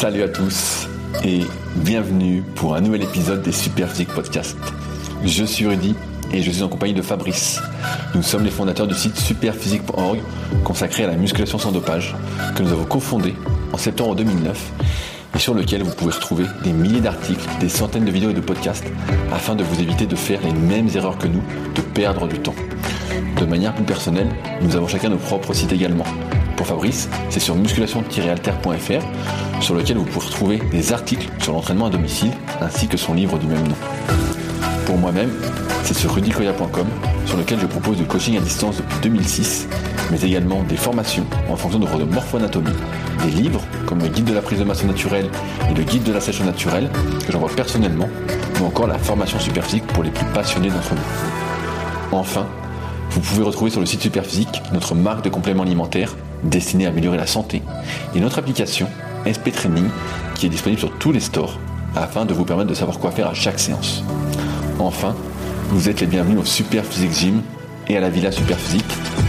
[0.00, 0.86] Salut à tous
[1.24, 1.40] et
[1.74, 4.56] bienvenue pour un nouvel épisode des Super Physique Podcast.
[5.24, 5.96] Je suis Rudy
[6.32, 7.60] et je suis en compagnie de Fabrice.
[8.14, 10.20] Nous sommes les fondateurs du site superphysique.org
[10.62, 12.14] consacré à la musculation sans dopage
[12.54, 13.34] que nous avons cofondé
[13.72, 14.72] en septembre 2009
[15.34, 18.40] et sur lequel vous pouvez retrouver des milliers d'articles, des centaines de vidéos et de
[18.40, 18.86] podcasts
[19.32, 21.42] afin de vous éviter de faire les mêmes erreurs que nous,
[21.74, 22.54] de perdre du temps.
[23.36, 24.28] De manière plus personnelle,
[24.62, 26.06] nous avons chacun nos propres sites également.
[26.58, 31.90] Pour Fabrice, c'est sur musculation-alter.fr sur lequel vous pouvez retrouver des articles sur l'entraînement à
[31.90, 33.76] domicile ainsi que son livre du même nom.
[34.84, 35.30] Pour moi-même,
[35.84, 36.88] c'est sur rudicoya.com
[37.26, 39.68] sur lequel je propose du coaching à distance depuis 2006,
[40.10, 42.74] mais également des formations en fonction de votre morpho-anatomie,
[43.24, 45.30] des livres comme le guide de la prise de masse naturelle
[45.70, 46.90] et le guide de la sèche naturelle
[47.24, 48.08] que j'envoie personnellement,
[48.60, 52.10] ou encore la formation superphysique pour les plus passionnés d'entre vous.
[52.10, 52.48] Enfin,
[53.10, 57.16] vous pouvez retrouver sur le site Superphysique notre marque de compléments alimentaires destinée à améliorer
[57.16, 57.62] la santé
[58.14, 58.88] et notre application
[59.26, 59.88] SP Training
[60.34, 61.58] qui est disponible sur tous les stores
[61.96, 64.04] afin de vous permettre de savoir quoi faire à chaque séance.
[64.78, 65.14] Enfin,
[65.70, 67.42] vous êtes les bienvenus au Super Physique Gym
[67.88, 68.84] et à la Villa Super Physique,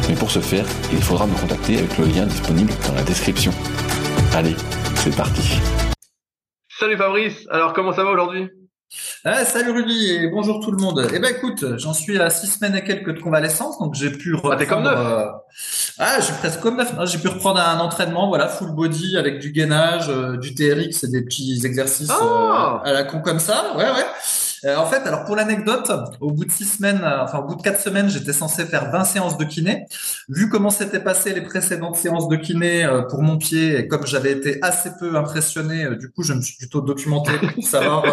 [0.08, 3.52] mais pour ce faire, il faudra me contacter avec le lien disponible dans la description.
[4.34, 4.56] Allez,
[4.96, 5.60] c'est parti.
[6.68, 8.50] Salut Fabrice, alors comment ça va aujourd'hui?
[9.24, 11.08] Ah, salut Rudy et bonjour tout le monde.
[11.14, 14.34] Eh ben écoute, j'en suis à six semaines et quelques de convalescence, donc j'ai pu
[14.34, 14.58] reprendre.
[14.60, 14.98] Ah, comme neuf.
[14.98, 15.26] Euh,
[16.00, 16.92] ah, j'ai presque comme neuf.
[17.06, 21.08] J'ai pu reprendre un entraînement, voilà, full body avec du gainage, euh, du TRX et
[21.08, 22.82] des petits exercices ah.
[22.84, 23.76] euh, à la con comme ça.
[23.76, 24.06] Ouais, ouais.
[24.66, 27.56] Euh, en fait, alors pour l'anecdote, au bout de six semaines, euh, enfin au bout
[27.56, 29.86] de quatre semaines, j'étais censé faire 20 séances de kiné.
[30.28, 34.06] Vu comment s'étaient passées les précédentes séances de kiné euh, pour mon pied, et comme
[34.06, 38.04] j'avais été assez peu impressionné, du coup, je me suis plutôt documenté pour savoir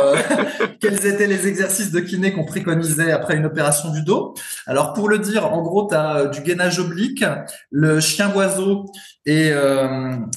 [0.81, 4.35] quels étaient les exercices de kiné qu'on préconisait après une opération du dos.
[4.67, 7.25] Alors pour le dire, en gros, tu as du gainage oblique,
[7.71, 8.87] le chien oiseau
[9.25, 9.53] et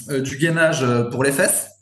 [0.09, 1.78] du gainage pour les fesses.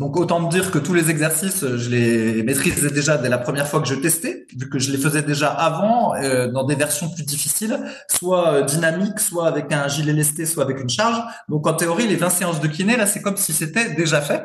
[0.00, 3.68] Donc autant me dire que tous les exercices, je les maîtrisais déjà dès la première
[3.68, 7.10] fois que je testais, vu que je les faisais déjà avant euh, dans des versions
[7.10, 7.78] plus difficiles,
[8.08, 11.22] soit euh, dynamiques, soit avec un gilet lesté, soit avec une charge.
[11.50, 14.42] Donc en théorie, les 20 séances de kiné, là, c'est comme si c'était déjà fait,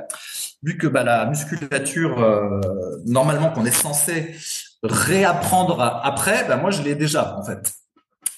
[0.61, 2.59] vu que bah, la musculature, euh,
[3.05, 4.35] normalement qu'on est censé
[4.83, 7.71] réapprendre après, bah, moi je l'ai déjà en fait.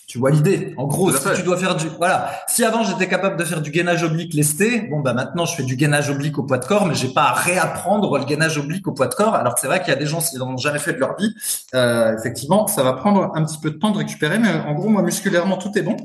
[0.07, 0.73] Tu vois l'idée.
[0.77, 2.31] En gros, si tu dois faire du, voilà.
[2.47, 5.63] Si avant j'étais capable de faire du gainage oblique lesté, bon bah maintenant je fais
[5.63, 8.87] du gainage oblique au poids de corps, mais j'ai pas à réapprendre le gainage oblique
[8.87, 9.35] au poids de corps.
[9.35, 11.17] Alors c'est vrai qu'il y a des gens s'ils n'en ont jamais fait de leur
[11.17, 11.35] vie,
[11.75, 14.87] euh, effectivement, ça va prendre un petit peu de temps de récupérer, mais en gros
[14.87, 15.97] moi musculairement tout est bon.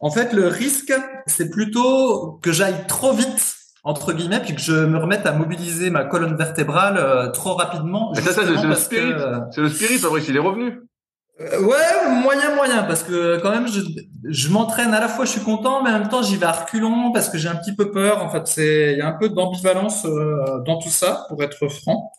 [0.00, 0.94] En fait, le risque,
[1.26, 5.90] c'est plutôt que j'aille trop vite entre guillemets, puis que je me remette à mobiliser
[5.90, 8.14] ma colonne vertébrale euh, trop rapidement.
[8.14, 8.22] c'est
[8.66, 9.12] le spirit.
[9.12, 10.80] Euh, c'est le spirit, Fabrice, il est revenu.
[11.40, 13.80] Euh, ouais, moyen, moyen, parce que quand même, je,
[14.24, 16.52] je m'entraîne à la fois, je suis content, mais en même temps, j'y vais à
[16.52, 18.22] reculons parce que j'ai un petit peu peur.
[18.22, 21.66] En fait, c'est, il y a un peu d'ambivalence euh, dans tout ça, pour être
[21.68, 22.12] franc.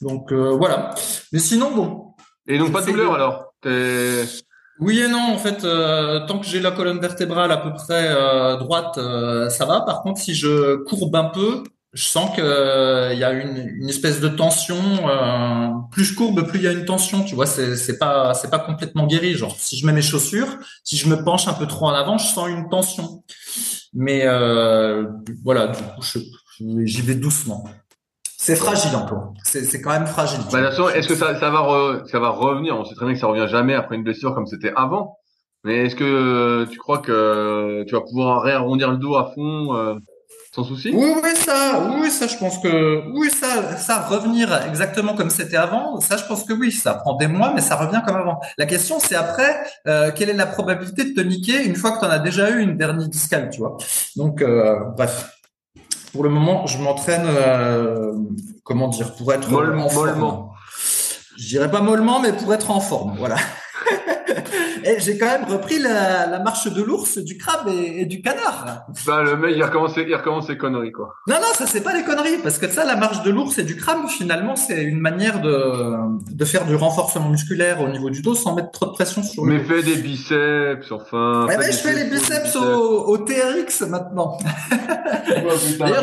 [0.00, 0.94] Donc euh, voilà.
[1.32, 2.14] Mais sinon, bon.
[2.46, 3.54] Et donc pas de douleur alors?
[4.80, 5.32] Oui et non.
[5.32, 5.66] En fait,
[6.26, 8.12] tant que j'ai la colonne vertébrale à peu près
[8.58, 8.98] droite,
[9.48, 9.80] ça va.
[9.80, 11.62] Par contre, si je courbe un peu,
[11.94, 14.76] je sens qu'il euh, y a une, espèce de tension.
[15.08, 17.22] Euh, plus je courbe, plus il y a une tension.
[17.22, 19.34] Tu vois, c'est pas c'est pas complètement guéri.
[19.34, 22.18] Genre, si je mets mes chaussures, si je me penche un peu trop en avant,
[22.18, 23.22] je sens une tension.
[23.94, 25.06] Mais euh,
[25.44, 26.02] voilà, du coup,
[26.84, 27.64] j'y vais doucement.
[28.36, 29.32] C'est fragile encore.
[29.44, 30.40] C'est quand même fragile.
[30.50, 32.76] Bah, est-ce que ça ça va ça va revenir?
[32.76, 35.16] On sait très bien que ça revient jamais après une blessure comme c'était avant.
[35.62, 40.00] Mais est-ce que tu crois que tu vas pouvoir réarrondir le dos à fond
[40.54, 40.92] sans souci?
[40.94, 45.56] Oui, oui, ça, oui, ça, je pense que, oui, ça, ça, revenir exactement comme c'était
[45.56, 48.40] avant, ça, je pense que oui, ça prend des mois, mais ça revient comme avant.
[48.56, 49.56] La question, c'est après,
[49.88, 52.50] euh, quelle est la probabilité de te niquer une fois que tu en as déjà
[52.50, 53.76] eu une dernière discale, tu vois?
[54.14, 55.30] Donc, euh, bref.
[56.12, 58.12] Pour le moment, je m'entraîne, euh,
[58.62, 59.92] comment dire, pour être mollement.
[59.92, 60.52] mollement.
[61.36, 63.36] Je dirais pas mollement, mais pour être en forme, voilà.
[64.84, 68.86] Et j'ai quand même repris la, la marche de l'ours, du crabe et, du canard.
[69.06, 71.14] Bah, le mec, il recommence, il recommence ses conneries, quoi.
[71.26, 72.38] Non, non, ça, c'est pas les conneries.
[72.42, 75.94] Parce que ça, la marche de l'ours et du crabe, finalement, c'est une manière de,
[76.30, 79.44] de faire du renforcement musculaire au niveau du dos sans mettre trop de pression sur
[79.44, 81.46] le Mais fais des biceps, enfin.
[81.50, 84.36] Eh ben, je fais les biceps, Au, au, TRX maintenant.
[85.78, 86.02] D'ailleurs,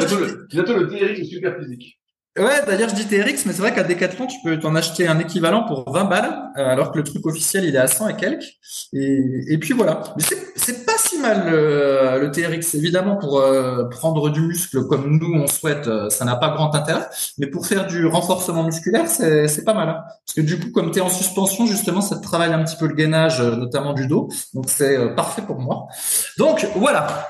[0.49, 2.00] bientôt, le TRX est super physique.
[2.37, 5.19] Ouais, d'ailleurs je dis TRX, mais c'est vrai qu'à Decathlon tu peux t'en acheter un
[5.19, 8.15] équivalent pour 20 balles, euh, alors que le truc officiel il est à 100 et
[8.15, 8.53] quelques.
[8.93, 10.01] Et, puis voilà.
[10.15, 10.23] Mais
[10.55, 15.47] c'est pas si mal le, TRX, évidemment pour euh, prendre du muscle comme nous on
[15.47, 17.05] souhaite, euh, ça n'a pas grand intérêt.
[17.37, 19.89] Mais pour faire du renforcement musculaire, c'est pas mal.
[19.89, 20.01] Hein.
[20.25, 22.77] Parce que du coup, comme tu es en suspension, justement, ça te travaille un petit
[22.77, 24.29] peu le gainage, notamment du dos.
[24.53, 25.87] Donc c'est parfait pour moi.
[26.37, 27.27] Donc voilà.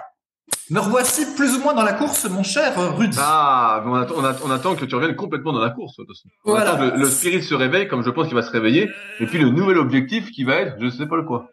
[0.72, 3.18] Me revoici plus ou moins dans la course, mon cher Rudy.
[3.20, 4.16] Ah, on attend,
[4.46, 5.98] on, attend, que tu reviennes complètement dans la course.
[5.98, 6.30] De toute façon.
[6.46, 6.78] Voilà.
[6.78, 8.90] le, le, spirit se réveille, comme je pense qu'il va se réveiller,
[9.20, 11.50] et puis le nouvel objectif qui va être, je sais pas le quoi.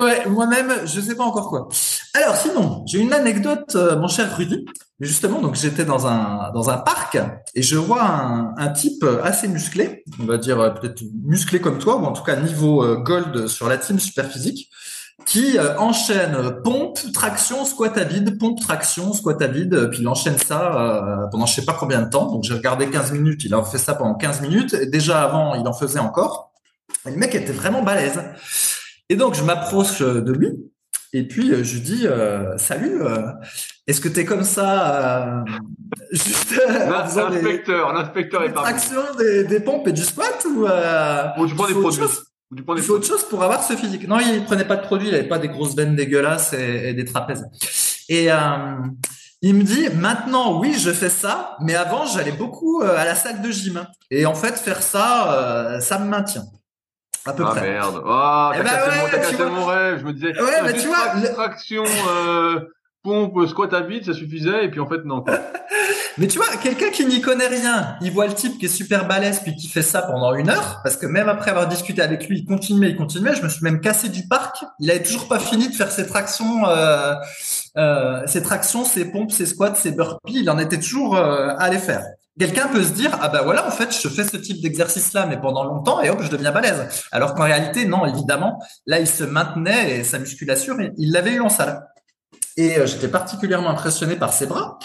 [0.00, 1.68] Ouais, moi-même, je sais pas encore quoi.
[2.14, 4.66] Alors sinon, j'ai une anecdote, euh, mon cher Rudy.
[4.98, 7.16] Justement, donc j'étais dans un dans un parc
[7.54, 11.78] et je vois un, un type assez musclé, on va dire euh, peut-être musclé comme
[11.78, 14.68] toi ou en tout cas niveau euh, gold sur la team super physique,
[15.26, 20.38] qui enchaîne pompe, traction, squat à vide, pompe, traction, squat à vide, puis il enchaîne
[20.38, 22.30] ça pendant je sais pas combien de temps.
[22.30, 24.74] Donc j'ai regardé 15 minutes, il a fait ça pendant 15 minutes.
[24.74, 26.52] Et déjà avant, il en faisait encore.
[27.06, 28.22] Et le mec était vraiment balèze.
[29.08, 30.52] Et donc je m'approche de lui
[31.12, 32.06] et puis je lui dis
[32.56, 33.00] salut,
[33.86, 35.44] est-ce que tu es comme ça
[36.12, 38.72] juste L'inspecteur, l'inspecteur est parmi.
[39.18, 42.00] des, des pompes et du squat ou, ou tu prends des produits.
[42.56, 44.08] Il faut autre chose pour avoir ce physique.
[44.08, 46.94] Non, il prenait pas de produits, il avait pas des grosses veines dégueulasses et, et
[46.94, 47.44] des trapèzes.
[48.08, 48.76] Et euh,
[49.42, 53.42] il me dit maintenant oui je fais ça, mais avant j'allais beaucoup à la salle
[53.42, 53.86] de gym.
[54.10, 56.44] Et en fait faire ça, euh, ça me maintient.
[57.26, 57.60] À peu ah près.
[57.60, 58.00] merde.
[58.02, 59.50] Oh, t'as ben cassé, ouais, mon, t'as tu cassé vois.
[59.50, 59.98] mon rêve.
[60.00, 61.28] Je me disais, Ouais, ah, mais tu vois, le-
[62.08, 62.60] euh,
[63.02, 64.64] pompe, squat à vide, ça suffisait.
[64.64, 65.24] Et puis en fait, non.
[66.18, 69.06] Mais tu vois, quelqu'un qui n'y connaît rien, il voit le type qui est super
[69.06, 72.26] balèze puis qui fait ça pendant une heure, parce que même après avoir discuté avec
[72.28, 73.36] lui, il continuait, il continuait.
[73.36, 74.64] Je me suis même cassé du parc.
[74.80, 77.14] Il avait toujours pas fini de faire ses tractions, euh,
[77.76, 80.40] euh, ses tractions, ses pompes, ses squats, ses burpees.
[80.40, 82.02] Il en était toujours euh, à les faire.
[82.36, 85.26] Quelqu'un peut se dire ah bah voilà en fait je fais ce type d'exercice là
[85.26, 89.08] mais pendant longtemps et hop je deviens balèze alors qu'en réalité non évidemment là il
[89.08, 91.82] se maintenait et sa musculation il l'avait eu en salle
[92.58, 94.78] et euh, j'étais particulièrement impressionné par ses bras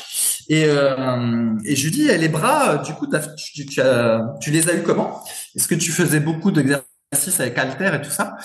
[0.48, 5.24] et, je lui dis, les bras, euh, du coup, tu, les as eu comment?
[5.56, 8.36] Est-ce que tu faisais beaucoup d'exercices avec halter et tout ça?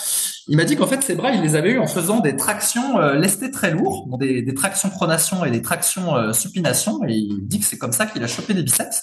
[0.46, 3.00] Il m'a dit qu'en fait, ses bras, il les avait eu en faisant des tractions
[3.00, 7.00] euh, lestées très lourds, donc des, tractions pronation et des tractions supination.
[7.06, 9.02] Et il dit que c'est comme ça qu'il a chopé des biceps.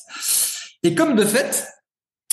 [0.83, 1.67] Et comme de fait,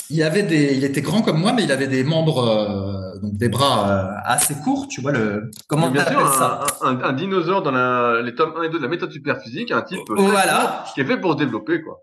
[0.09, 3.49] il avait des, il était grand comme moi, mais il avait des membres, donc des
[3.49, 4.87] bras euh, assez courts.
[4.87, 8.53] Tu vois le, comment bien sûr, ça un, un, un dinosaure dans la, les tomes
[8.57, 10.83] 1 et 2 de la méthode super physique, un type euh, Voilà.
[10.93, 11.99] qui est fait pour se développer, quoi.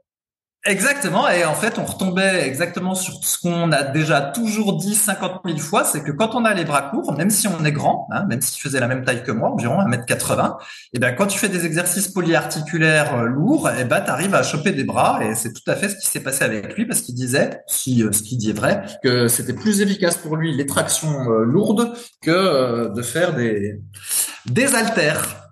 [0.66, 5.40] Exactement, et en fait, on retombait exactement sur ce qu'on a déjà toujours dit 50
[5.46, 8.06] 000 fois, c'est que quand on a les bras courts, même si on est grand,
[8.10, 10.58] hein, même si tu faisais la même taille que moi, environ 1m80,
[10.92, 14.42] et ben quand tu fais des exercices polyarticulaires euh, lourds, et ben tu arrives à
[14.42, 17.00] choper des bras, et c'est tout à fait ce qui s'est passé avec lui, parce
[17.00, 20.54] qu'il disait, si euh, ce qu'il dit est vrai, que c'était plus efficace pour lui
[20.54, 23.80] les tractions euh, lourdes que de faire des
[24.44, 25.49] des haltères.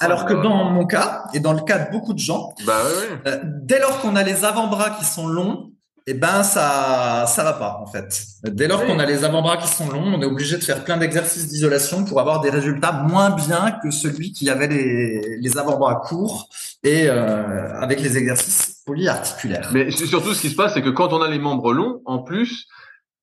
[0.00, 3.30] Alors que dans mon cas, et dans le cas de beaucoup de gens, Bah ouais,
[3.30, 5.70] euh, dès lors qu'on a les avant-bras qui sont longs,
[6.06, 8.22] eh ben ça ça va pas en fait.
[8.44, 8.86] Dès lors Oui.
[8.86, 12.04] qu'on a les avant-bras qui sont longs, on est obligé de faire plein d'exercices d'isolation
[12.04, 16.48] pour avoir des résultats moins bien que celui qui avait les, les avant-bras courts
[16.82, 19.70] et euh, avec les exercices polyarticulaires.
[19.74, 22.18] Mais surtout, ce qui se passe, c'est que quand on a les membres longs, en
[22.20, 22.66] plus,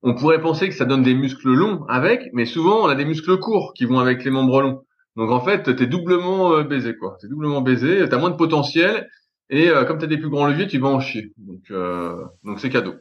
[0.03, 3.05] on pourrait penser que ça donne des muscles longs avec, mais souvent, on a des
[3.05, 4.81] muscles courts qui vont avec les membres longs.
[5.17, 7.17] Donc en fait, t'es doublement euh, baisé, quoi.
[7.19, 9.09] T'es doublement baisé, t'as moins de potentiel,
[9.49, 11.33] et euh, comme t'as des plus grands leviers, tu vas en chier.
[11.37, 12.95] Donc euh, donc c'est cadeau.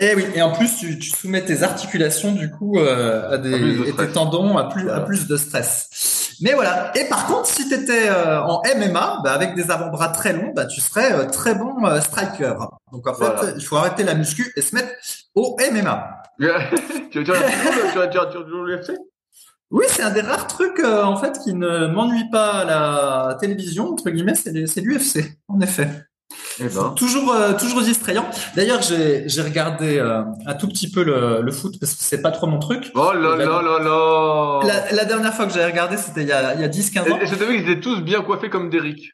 [0.00, 3.54] Et oui, et en plus tu, tu soumets tes articulations du coup euh, à des
[3.54, 6.36] À plus de et tes tendons à plus à plus de stress.
[6.40, 6.90] Mais voilà.
[6.98, 10.66] Et par contre, si tu étais en MMA, bah, avec des avant-bras très longs, bah,
[10.66, 12.54] tu serais euh, très bon euh, striker.
[12.90, 13.52] Donc en fait, Voilà.
[13.56, 14.88] il faut arrêter la muscu et se mettre
[15.36, 16.22] au MMA.
[17.12, 18.94] tu regardes toujours l'UFC
[19.74, 23.34] Oui, c'est un des rares trucs euh, en fait qui ne m'ennuie pas à la
[23.40, 25.90] télévision entre guillemets, c'est l'UFC en effet.
[26.60, 26.94] Eh ben.
[26.96, 28.24] Toujours, euh, toujours distrayant.
[28.54, 32.22] D'ailleurs, j'ai j'ai regardé euh, un tout petit peu le, le foot parce que c'est
[32.22, 32.92] pas trop mon truc.
[32.94, 36.32] Oh là là là là La, la dernière fois que j'ai regardé, c'était il y
[36.32, 37.18] a, il y a 10-15 ans.
[37.20, 39.10] Et, et je savais qu'ils étaient tous bien coiffés comme Derrick.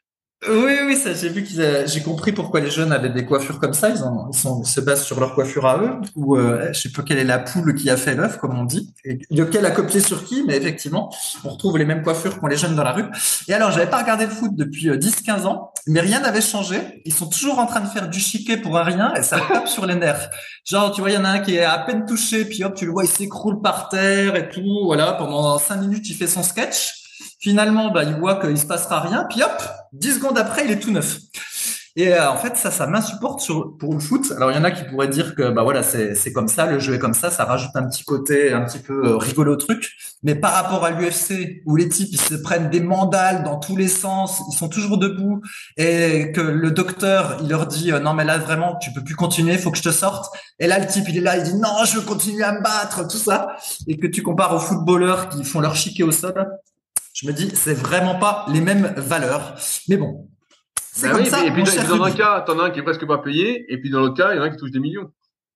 [0.49, 3.73] Oui, oui, ça, j'ai vu qu'ils, j'ai compris pourquoi les jeunes avaient des coiffures comme
[3.73, 3.89] ça.
[3.89, 4.01] Ils,
[4.33, 5.91] ils, se basent sur leur coiffure à eux.
[6.15, 8.63] Ou euh, je sais pas quelle est la poule qui a fait l'œuf, comme on
[8.63, 8.91] dit.
[9.05, 12.57] Et lequel a copié sur qui, mais effectivement, on retrouve les mêmes coiffures qu'ont les
[12.57, 13.05] jeunes dans la rue.
[13.47, 17.03] Et alors, j'avais pas regardé le foot depuis euh, 10-15 ans, mais rien n'avait changé.
[17.05, 19.67] Ils sont toujours en train de faire du chiquet pour un rien et ça tape
[19.67, 20.31] sur les nerfs.
[20.65, 22.73] Genre, tu vois, il y en a un qui est à peine touché, puis hop,
[22.73, 24.85] tu le vois, il s'écroule par terre et tout.
[24.85, 27.00] Voilà, pendant 5 minutes, il fait son sketch.
[27.41, 30.79] Finalement, bah, il voit qu'il se passera rien, puis hop, 10 secondes après, il est
[30.79, 31.17] tout neuf.
[31.97, 33.45] Et euh, en fait, ça, ça m'insupporte
[33.77, 34.31] pour le foot.
[34.37, 36.65] Alors, il y en a qui pourraient dire que bah voilà, c'est c'est comme ça,
[36.65, 39.53] le jeu est comme ça, ça rajoute un petit côté un petit peu euh, rigolo
[39.53, 39.91] au truc.
[40.23, 43.75] Mais par rapport à l'UFC, où les types ils se prennent des mandales dans tous
[43.75, 45.41] les sens, ils sont toujours debout,
[45.75, 49.15] et que le docteur il leur dit euh, non mais là vraiment tu peux plus
[49.15, 50.33] continuer, faut que je te sorte.
[50.59, 52.61] Et là le type il est là, il dit non je veux continuer à me
[52.61, 53.55] battre, tout ça,
[53.87, 56.47] et que tu compares aux footballeurs qui font leur chiquet au sol.
[57.21, 59.55] Je me dis, c'est vraiment pas les mêmes valeurs.
[59.87, 60.27] Mais bon,
[60.91, 61.45] c'est Ben comme oui, ça.
[61.45, 63.91] et puis dans, un cas, t'en as un qui est presque pas payé, et puis
[63.91, 65.11] dans l'autre cas, il y en a un qui touche des millions.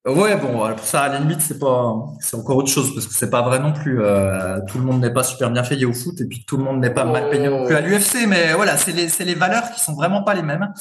[0.05, 3.13] Ouais, bon, pour ça, à la limite, c'est pas, c'est encore autre chose parce que
[3.15, 4.03] c'est pas vrai non plus.
[4.03, 6.63] euh, tout le monde n'est pas super bien payé au foot et puis tout le
[6.63, 8.27] monde n'est pas mal payé non plus à l'UFC.
[8.27, 10.71] Mais voilà, c'est les, c'est les valeurs qui sont vraiment pas les mêmes.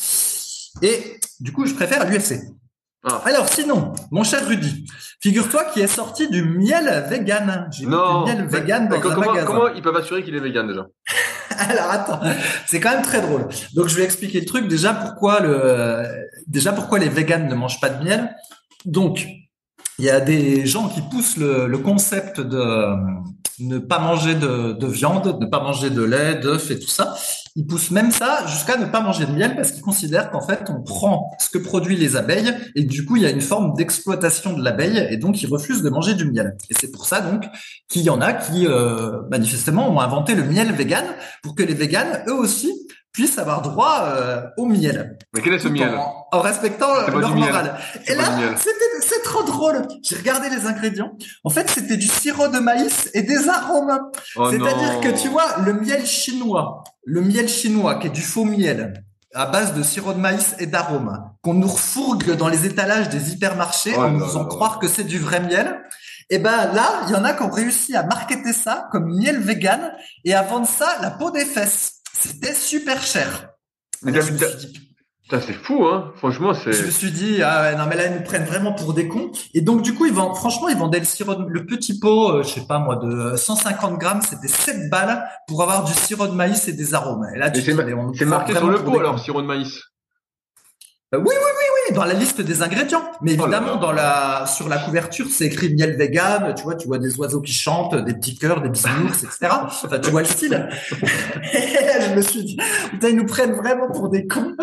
[0.82, 2.34] Et du coup, je préfère l'UFC.
[3.06, 3.20] Ah.
[3.26, 4.87] Alors sinon, mon cher Rudy,
[5.20, 7.68] figure-toi qu'il est sorti du miel vegan.
[7.70, 8.25] J'ai Non.
[8.25, 9.46] du miel vegan dans un comment, magasin.
[9.46, 10.87] comment ils peuvent assurer qu'il est vegan déjà
[11.58, 12.20] Alors attends,
[12.66, 13.46] c'est quand même très drôle.
[13.75, 14.68] Donc je vais expliquer le truc.
[14.68, 16.02] Déjà pourquoi le,
[16.46, 18.34] déjà pourquoi les véganes ne mangent pas de miel?
[18.87, 19.26] Donc
[19.99, 22.87] il y a des gens qui poussent le, le concept de
[23.61, 27.14] ne pas manger de, de viande, ne pas manger de lait, d'œufs et tout ça.
[27.56, 30.64] Ils poussent même ça jusqu'à ne pas manger de miel parce qu'ils considèrent qu'en fait
[30.70, 33.75] on prend ce que produisent les abeilles et du coup il y a une forme
[33.75, 36.56] d'exploitation de l'abeille et donc ils refusent de manger du miel.
[36.68, 37.44] Et c'est pour ça donc
[37.88, 41.04] qu'il y en a qui euh, manifestement ont inventé le miel vegan
[41.42, 42.73] pour que les véganes, eux aussi,
[43.14, 45.16] puissent avoir droit euh, au miel.
[45.33, 45.94] Mais quel est ce miel?
[45.94, 47.78] En, en respectant leur morale.
[48.06, 48.25] Et là,
[49.00, 49.87] c'est trop drôle.
[50.02, 51.12] J'ai regardé les ingrédients.
[51.44, 53.99] En fait, c'était du sirop de maïs et des arômes.
[54.37, 58.44] Oh C'est-à-dire que tu vois, le miel chinois, le miel chinois qui est du faux
[58.44, 59.04] miel
[59.35, 63.33] à base de sirop de maïs et d'arômes, qu'on nous refourgue dans les étalages des
[63.33, 65.83] hypermarchés Oh en nous faisant croire que c'est du vrai miel.
[66.30, 69.40] Et ben là, il y en a qui ont réussi à marketer ça comme miel
[69.40, 69.92] vegan
[70.25, 71.93] et à vendre ça la peau des fesses.
[72.18, 73.50] C'était super cher.
[74.02, 74.12] Mais
[75.23, 76.12] Putain, c'est fou, hein.
[76.18, 76.73] Franchement, c'est.
[76.75, 79.09] je me suis dit, ah ouais, non mais là ils nous prennent vraiment pour des
[79.09, 79.33] cons.
[79.54, 82.30] Et donc du coup, ils vendent, franchement, ils vendaient le sirop, de- le petit pot,
[82.30, 86.26] euh, je sais pas moi, de 150 grammes, c'était 7 balles pour avoir du sirop
[86.26, 87.26] de maïs et des arômes.
[87.35, 87.62] Et là, tu
[88.18, 89.80] c'est ma- marqué sur le pot alors, sirop de maïs.
[91.14, 91.63] Euh, oui, oui, oui,
[91.94, 93.04] dans la liste des ingrédients.
[93.22, 96.54] Mais Oh évidemment, dans la, sur la couverture, c'est écrit miel vegan.
[96.56, 99.48] Tu vois, tu vois des oiseaux qui chantent, des petits cœurs, des bisounours, etc.
[99.84, 100.68] Enfin, tu vois le style.
[100.90, 102.58] Je me suis dit,
[102.90, 104.54] putain, ils nous prennent vraiment pour des cons.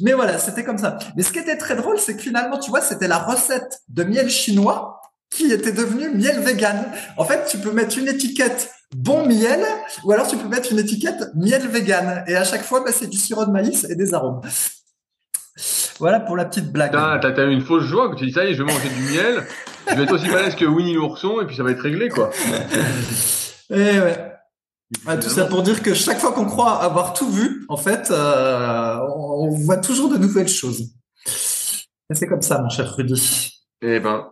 [0.00, 0.98] Mais voilà, c'était comme ça.
[1.16, 4.04] Mais ce qui était très drôle, c'est que finalement, tu vois, c'était la recette de
[4.04, 6.86] miel chinois qui était devenue miel vegan.
[7.16, 9.60] En fait, tu peux mettre une étiquette bon miel,
[10.04, 12.24] ou alors tu peux mettre une étiquette miel vegan.
[12.28, 14.40] Et à chaque fois, bah, c'est du sirop de maïs et des arômes.
[16.00, 16.92] Voilà pour la petite blague.
[16.92, 18.88] T'as t'as eu une fausse joie que tu dis ça y est, je vais manger
[18.88, 19.44] du miel.
[19.88, 22.30] Je vais être aussi balèze que Winnie l'ourson et puis ça va être réglé quoi.
[23.70, 24.30] Et ouais.
[25.06, 28.10] Ah, tout ça pour dire que chaque fois qu'on croit avoir tout vu, en fait,
[28.10, 30.82] euh, on voit toujours de nouvelles choses.
[32.10, 33.50] Et c'est comme ça, mon cher Rudy.
[33.82, 34.28] Eh ben.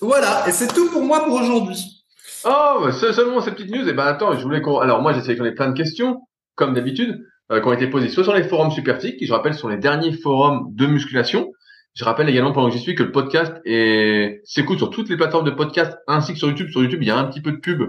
[0.00, 2.04] Voilà, et c'est tout pour moi pour aujourd'hui.
[2.44, 3.88] Oh, bah, se- seulement ces petites news.
[3.88, 4.78] Eh ben attends, je voulais qu'on.
[4.80, 6.20] Alors moi, j'ai sélectionné plein de questions,
[6.56, 9.54] comme d'habitude, euh, qui ont été posées soit sur les forums Superphysique, qui je rappelle
[9.54, 11.52] sont les derniers forums de musculation.
[11.94, 15.16] Je rappelle également pendant que j'y suis que le podcast est s'écoute sur toutes les
[15.16, 16.68] plateformes de podcast ainsi que sur YouTube.
[16.70, 17.82] Sur YouTube, il y a un petit peu de pub,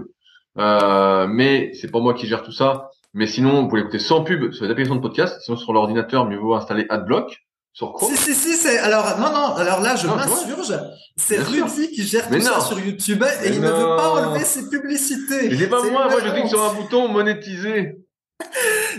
[0.58, 2.88] euh, mais c'est pas moi qui gère tout ça.
[3.14, 5.40] Mais sinon, vous pouvez écouter sans pub sur les applications de podcast.
[5.42, 7.36] Sinon, sur l'ordinateur, mieux vaut installer AdBlock.
[7.72, 8.08] Sur quoi?
[8.08, 10.78] Si, si, si, c'est, alors, non, non, alors là, je m'insurge.
[11.16, 11.64] C'est sûr.
[11.64, 14.44] Rudy qui gère Mais tout ça sur YouTube et Mais il ne veut pas enlever
[14.44, 15.48] ses publicités.
[15.48, 16.50] Mais c'est pas moi, moi je clique honte.
[16.50, 17.98] sur un bouton monétiser.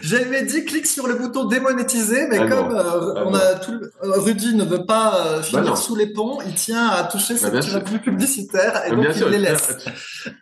[0.02, 2.56] J'avais dit clique sur le bouton démonétiser, mais Ah non.
[2.58, 3.36] comme euh, Ah on non.
[3.38, 5.76] a tout, le- euh, Rudy ne veut pas euh, finir non.
[5.76, 8.96] sous les ponts, il tient à toucher ses Bah, bien petits revenus publicitaires et Mais
[8.98, 9.86] donc bien il sûr, les laisse.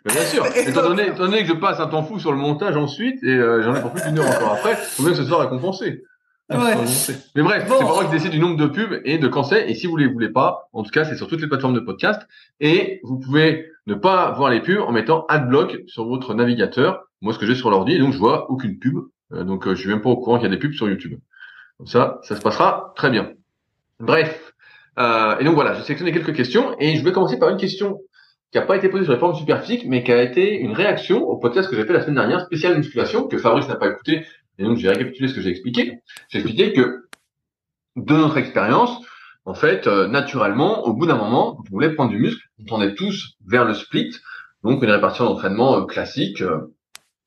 [0.04, 0.46] Mais bien sûr.
[0.56, 2.76] Et Étant donc- donné, étant donné que je passe un temps fou sur le montage
[2.76, 5.24] ensuite, et euh, j'en ai pour plus d'une heure encore après, faut bien que ce
[5.24, 6.02] soit récompensé.
[6.50, 6.76] Ouais.
[7.36, 7.74] Mais bref, Bon.
[7.78, 9.68] c'est pas moi qui décide du nombre de pubs et de quand c'est.
[9.68, 11.80] Et si vous les voulez pas, en tout cas, c'est sur toutes les plateformes de
[11.80, 12.22] podcast.
[12.58, 17.04] Et vous pouvez ne pas voir les pubs en mettant AdBlock sur votre navigateur.
[17.22, 18.98] Moi, ce que j'ai sur l'ordi, et donc je vois aucune pub.
[19.32, 20.88] Euh, donc, euh, je suis même pas au courant qu'il y a des pubs sur
[20.88, 21.18] YouTube.
[21.78, 23.32] Comme ça, ça se passera très bien.
[23.98, 24.52] Bref.
[24.98, 28.00] Euh, et donc voilà, j'ai sélectionné quelques questions et je vais commencer par une question
[28.52, 31.22] qui n'a pas été posée sur les formes superphysiques, mais qui a été une réaction
[31.22, 34.26] au podcast que j'ai fait la semaine dernière, spécial musculation, que Fabrice n'a pas écouté.
[34.58, 36.00] Et donc, j'ai récapitulé ce que j'ai expliqué.
[36.28, 37.06] J'ai expliqué que,
[37.96, 39.00] de notre expérience,
[39.48, 42.64] en fait, euh, naturellement, au bout d'un moment, quand on voulait prendre du muscle, on
[42.64, 44.14] tendait tous vers le split,
[44.62, 46.42] donc une répartition d'entraînement euh, classique.
[46.42, 46.74] euh,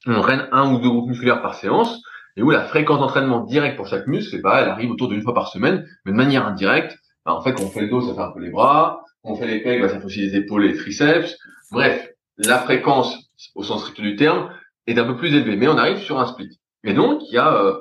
[0.06, 2.00] on entraîne un ou deux groupes musculaires par séance,
[2.38, 5.24] et où la fréquence d'entraînement direct pour chaque muscle, eh ben, elle arrive autour d'une
[5.24, 6.96] fois par semaine, mais de manière indirecte.
[7.25, 9.04] Ben, en fait, quand on fait le dos, ça fait un peu les bras.
[9.24, 11.36] Quand on fait les pecs, ben, ça fait aussi les épaules et les triceps.
[11.72, 13.18] Bref, la fréquence,
[13.56, 14.51] au sens strict du terme,
[14.86, 16.60] est un peu plus élevée, mais on arrive sur un split.
[16.84, 17.80] Et donc, il y a euh,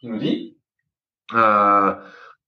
[0.00, 0.56] qui nous dit
[1.34, 1.94] euh,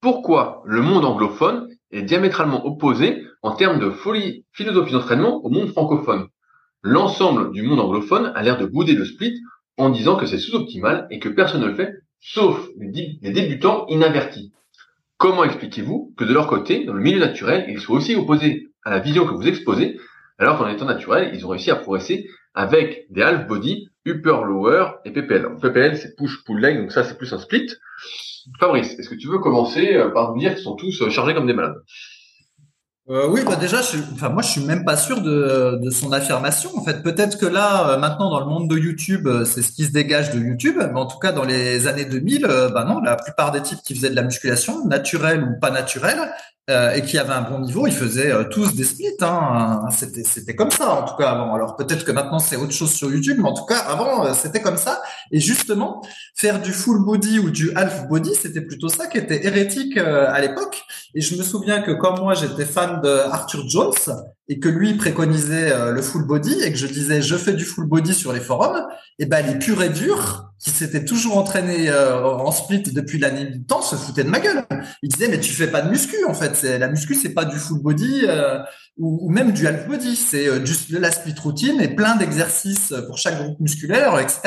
[0.03, 5.69] pourquoi le monde anglophone est diamétralement opposé en termes de folie, philosophie d'entraînement au monde
[5.69, 6.27] francophone.
[6.83, 9.41] L'ensemble du monde anglophone a l'air de bouder le split
[9.79, 13.31] en disant que c'est sous-optimal et que personne ne le fait, sauf les, dé- les
[13.31, 14.53] débutants inavertis.
[15.19, 18.91] Comment expliquez-vous que de leur côté, dans le milieu naturel, ils soient aussi opposés à
[18.91, 20.01] la vision que vous exposez,
[20.37, 25.11] alors qu'en étant naturel, ils ont réussi à progresser avec des half-body upper lower et
[25.11, 25.57] PPL.
[25.61, 27.69] PPL c'est push pull leg, donc ça c'est plus un split.
[28.59, 31.35] Fabrice, est-ce que tu veux commencer euh, par nous dire qu'ils sont tous euh, chargés
[31.35, 31.81] comme des malades?
[33.09, 33.81] Euh, oui, bah déjà,
[34.31, 36.71] moi, je suis même pas sûr de, son affirmation.
[36.77, 39.93] En fait, peut-être que là, maintenant, dans le monde de YouTube, c'est ce qui se
[39.93, 40.77] dégage de YouTube.
[40.79, 42.43] Mais en tout cas, dans les années 2000,
[42.73, 46.31] bah la plupart des types qui faisaient de la musculation, naturelle ou pas naturelle,
[46.71, 49.17] euh, et qui avaient un bon niveau, ils faisaient euh, tous des splits.
[49.21, 49.81] Hein.
[49.91, 51.53] C'était, c'était comme ça en tout cas avant.
[51.55, 54.33] Alors peut-être que maintenant c'est autre chose sur YouTube, mais en tout cas avant euh,
[54.33, 55.03] c'était comme ça.
[55.33, 56.03] Et justement,
[56.37, 60.41] faire du full body ou du half body, c'était plutôt ça qui était hérétique à
[60.41, 60.85] l'époque.
[61.17, 63.93] Et je me souviens que comme moi j'étais fan de Arthur Jones
[64.53, 67.87] et que lui préconisait le full body et que je disais je fais du full
[67.87, 68.87] body sur les forums,
[69.19, 73.65] et ben les purs et durs qui s'étaient toujours entraînés en split depuis l'année du
[73.65, 74.63] temps se foutaient de ma gueule.
[75.03, 77.57] Ils disaient mais tu fais pas de muscu en fait la muscu, c'est pas du
[77.57, 78.59] full body euh,
[78.99, 80.17] ou, même du half body.
[80.17, 84.41] C'est euh, juste la split routine et plein d'exercices pour chaque groupe musculaire, etc.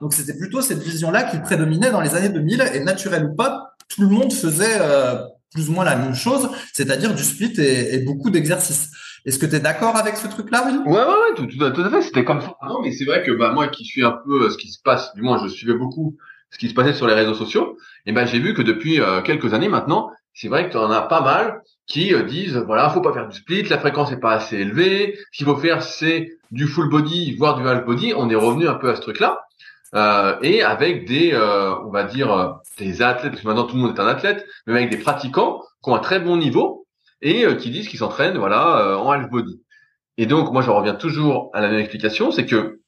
[0.00, 3.74] Donc c'était plutôt cette vision-là qui prédominait dans les années 2000 et naturel ou pas,
[3.88, 5.16] tout le monde faisait euh,
[5.52, 8.90] plus ou moins la même chose, c'est-à-dire du split et, beaucoup d'exercices.
[9.26, 12.02] Est-ce que tu es d'accord avec ce truc-là, oui Ouais, ouais, ouais, tout, à fait.
[12.02, 12.54] C'était comme ça.
[12.66, 15.14] Non, mais c'est vrai que bah moi qui suis un peu ce qui se passe,
[15.14, 16.16] du moins je suivais beaucoup
[16.52, 19.54] ce qui se passait sur les réseaux sociaux, et ben j'ai vu que depuis quelques
[19.54, 23.00] années maintenant, c'est vrai que tu en as pas mal qui euh, disent voilà, faut
[23.00, 26.38] pas faire du split, la fréquence est pas assez élevée, ce qu'il faut faire c'est
[26.50, 28.14] du full body voire du half body.
[28.16, 29.40] On est revenu un peu à ce truc-là.
[29.96, 33.74] Euh, et avec des, euh, on va dire, euh, des athlètes, parce que maintenant tout
[33.74, 36.79] le monde est un athlète, mais avec des pratiquants qui ont un très bon niveau
[37.22, 39.60] et qui disent qu'ils s'entraînent, voilà, en half body.
[40.16, 42.80] Et donc, moi, je reviens toujours à la même explication, c'est que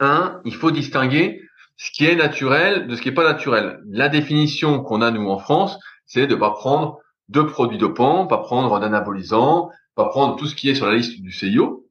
[0.00, 1.42] un, il faut distinguer
[1.76, 3.80] ce qui est naturel de ce qui est pas naturel.
[3.88, 6.98] La définition qu'on a nous en France, c'est de pas prendre
[7.28, 11.20] de produits dopants, pas prendre d'anabolisants, pas prendre tout ce qui est sur la liste
[11.20, 11.86] du CIO,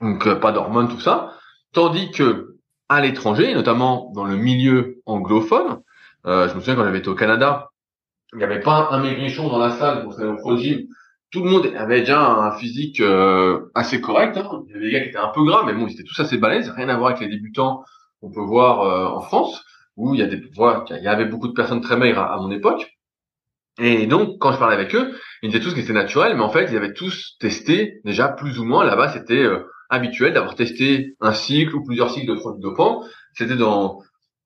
[0.00, 1.32] donc euh, pas d'hormones, tout ça.
[1.72, 2.56] Tandis que
[2.88, 5.80] à l'étranger, notamment dans le milieu anglophone,
[6.26, 7.70] euh, je me souviens quand j'avais été au Canada,
[8.32, 10.88] il n'y avait pas un maigrichon dans la salle pour faire au.
[11.32, 14.36] Tout le monde avait déjà un physique euh, assez correct.
[14.36, 14.62] Hein.
[14.68, 16.20] Il y avait des gars qui étaient un peu gras, mais bon, ils étaient tous
[16.20, 16.70] assez balèzes.
[16.70, 17.84] Rien à voir avec les débutants
[18.20, 19.64] qu'on peut voir en France,
[19.96, 22.50] où il y a des, il y avait beaucoup de personnes très maigres à mon
[22.50, 22.96] époque.
[23.78, 26.48] Et donc, quand je parlais avec eux, ils disaient tous que c'était naturel, mais en
[26.48, 28.84] fait, ils avaient tous testé déjà plus ou moins.
[28.84, 33.04] Là-bas, c'était euh, habituel d'avoir testé un cycle ou plusieurs cycles de produits dopants.
[33.34, 34.00] C'était dans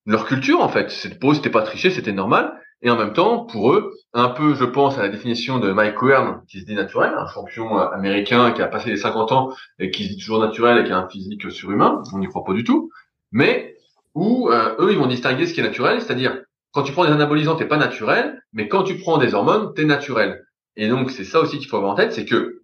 [0.05, 0.91] leur culture, en fait.
[0.91, 2.61] Cette pause, c'était pas triché, c'était normal.
[2.83, 6.01] Et en même temps, pour eux, un peu, je pense, à la définition de Mike
[6.03, 9.53] Wern, qui se dit naturel, un champion euh, américain qui a passé les 50 ans
[9.79, 12.03] et qui se dit toujours naturel et qui a un physique surhumain.
[12.15, 12.91] On n'y croit pas du tout.
[13.33, 13.77] Mais
[14.15, 16.41] où euh, eux, ils vont distinguer ce qui est naturel, c'est-à-dire
[16.73, 19.85] quand tu prends des anabolisants, t'es pas naturel, mais quand tu prends des hormones, t'es
[19.85, 20.47] naturel.
[20.77, 22.63] Et donc c'est ça aussi qu'il faut avoir en tête, c'est que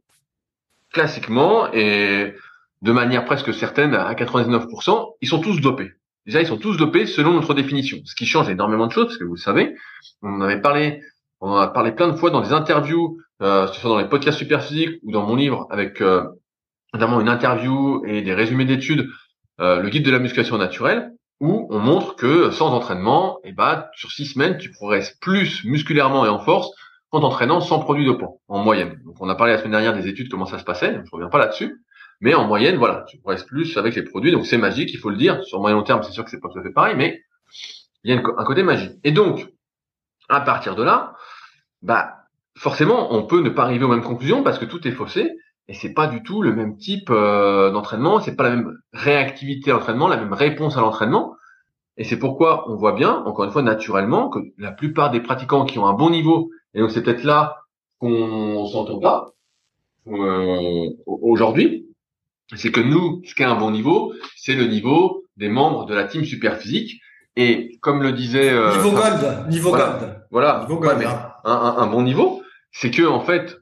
[0.92, 2.34] classiquement et
[2.82, 5.92] de manière presque certaine à 99%, ils sont tous dopés.
[6.26, 9.18] Déjà, ils sont tous dopés selon notre définition, ce qui change énormément de choses, parce
[9.18, 9.76] que vous le savez,
[10.22, 11.00] on en avait parlé,
[11.40, 14.08] on en a parlé plein de fois dans des interviews, euh, ce soit dans les
[14.08, 16.24] podcasts super physiques ou dans mon livre, avec euh,
[16.92, 19.08] notamment une interview et des résumés d'études,
[19.60, 23.52] euh, le guide de la musculation naturelle où on montre que sans entraînement, et eh
[23.52, 26.70] ben, sur six semaines, tu progresses plus musculairement et en force
[27.10, 29.00] qu'en t'entraînant sans produit dopant, en moyenne.
[29.04, 31.28] Donc on a parlé la semaine dernière des études, comment ça se passait, je reviens
[31.28, 31.84] pas là-dessus,
[32.20, 35.10] mais en moyenne, voilà, tu progresses plus avec les produits, donc c'est magique, il faut
[35.10, 35.42] le dire.
[35.44, 37.22] Sur moyen terme, c'est sûr que c'est pas tout à fait pareil, mais
[38.04, 38.92] il y a un côté magique.
[39.04, 39.48] Et donc,
[40.28, 41.14] à partir de là,
[41.82, 42.14] bah
[42.56, 45.30] forcément, on peut ne pas arriver aux mêmes conclusions parce que tout est faussé,
[45.68, 49.70] et c'est pas du tout le même type euh, d'entraînement, c'est pas la même réactivité
[49.70, 51.36] à l'entraînement, la même réponse à l'entraînement.
[51.96, 55.64] Et c'est pourquoi on voit bien, encore une fois, naturellement, que la plupart des pratiquants
[55.64, 57.62] qui ont un bon niveau, et donc c'est peut-être là
[57.98, 59.32] qu'on s'entend pas
[60.08, 61.85] euh, aujourd'hui,
[62.54, 65.94] c'est que nous, ce qui est un bon niveau, c'est le niveau des membres de
[65.94, 67.00] la team super physique.
[67.36, 71.32] Et comme le disait euh, niveau gold, niveau gold, voilà, niveau gold, hein.
[71.44, 73.58] un, un, bon niveau, c'est que en fait,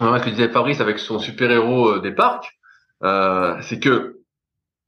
[0.00, 2.58] ce que disait Fabrice avec son super-héros euh, des parcs,
[3.02, 4.20] euh, c'est que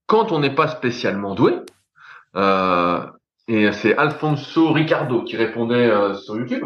[0.06, 1.54] quand on n'est pas spécialement doué,
[2.36, 3.00] euh,
[3.48, 6.64] et c'est Alfonso Ricardo qui répondait sur YouTube,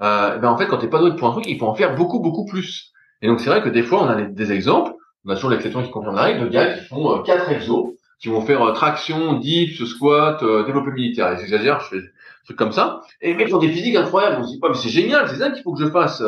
[0.00, 2.20] ben en fait quand t'es pas doué pour un truc, il faut en faire beaucoup
[2.20, 2.92] beaucoup plus.
[3.20, 4.92] Et donc c'est vrai que des fois on a des, exemples,
[5.24, 8.28] on a toujours l'exception qui confirme la règle, de gars qui font quatre exos, qui
[8.28, 11.32] vont faire traction, dips, squat, développé militaire.
[11.32, 12.08] Et j'exagère, je fais des
[12.44, 13.00] trucs comme ça.
[13.20, 14.36] Et les mecs ont des physiques incroyables.
[14.40, 16.22] On se dit pas mais c'est génial, c'est ça qu'il faut que je fasse.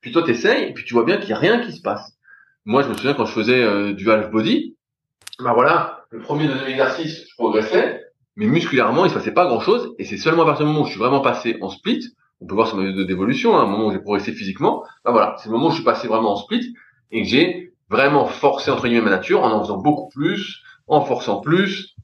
[0.00, 2.16] Puis toi, t'essayes, et puis tu vois bien qu'il n'y a rien qui se passe.
[2.64, 4.76] Moi, je me souviens quand je faisais euh, du half body,
[5.38, 8.02] bah voilà, le premier, deuxième exercice, je progressais,
[8.36, 10.82] mais musculairement, il se passait pas grand chose, et c'est seulement à partir du moment
[10.82, 12.06] où je suis vraiment passé en split,
[12.40, 15.10] on peut voir sur ma vidéo d'évolution, hein, un moment où j'ai progressé physiquement, bah
[15.10, 16.74] voilà, c'est le moment où je suis passé vraiment en split,
[17.10, 21.02] et que j'ai vraiment forcé entre guillemets ma nature en en faisant beaucoup plus, en
[21.02, 21.96] forçant plus,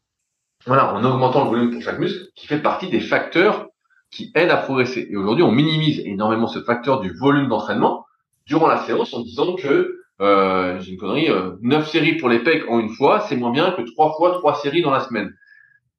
[0.66, 3.68] voilà, en augmentant le volume pour chaque muscle, qui fait partie des facteurs
[4.10, 5.06] qui aident à progresser.
[5.10, 8.04] Et aujourd'hui, on minimise énormément ce facteur du volume d'entraînement
[8.46, 12.40] durant la séance en disant que euh, j'ai une connerie, euh, 9 séries pour les
[12.40, 15.32] pecs en une fois, c'est moins bien que 3 fois 3 séries dans la semaine.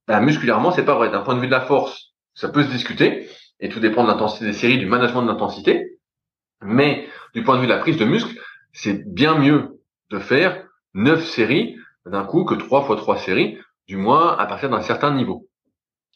[0.07, 1.11] Ben, musculairement, c'est pas vrai.
[1.11, 3.27] D'un point de vue de la force, ça peut se discuter,
[3.59, 5.99] et tout dépend de l'intensité des séries, du management de l'intensité.
[6.61, 8.39] Mais du point de vue de la prise de muscle,
[8.73, 9.76] c'est bien mieux
[10.11, 14.69] de faire 9 séries d'un coup que 3 fois 3 séries, du moins à partir
[14.69, 15.47] d'un certain niveau.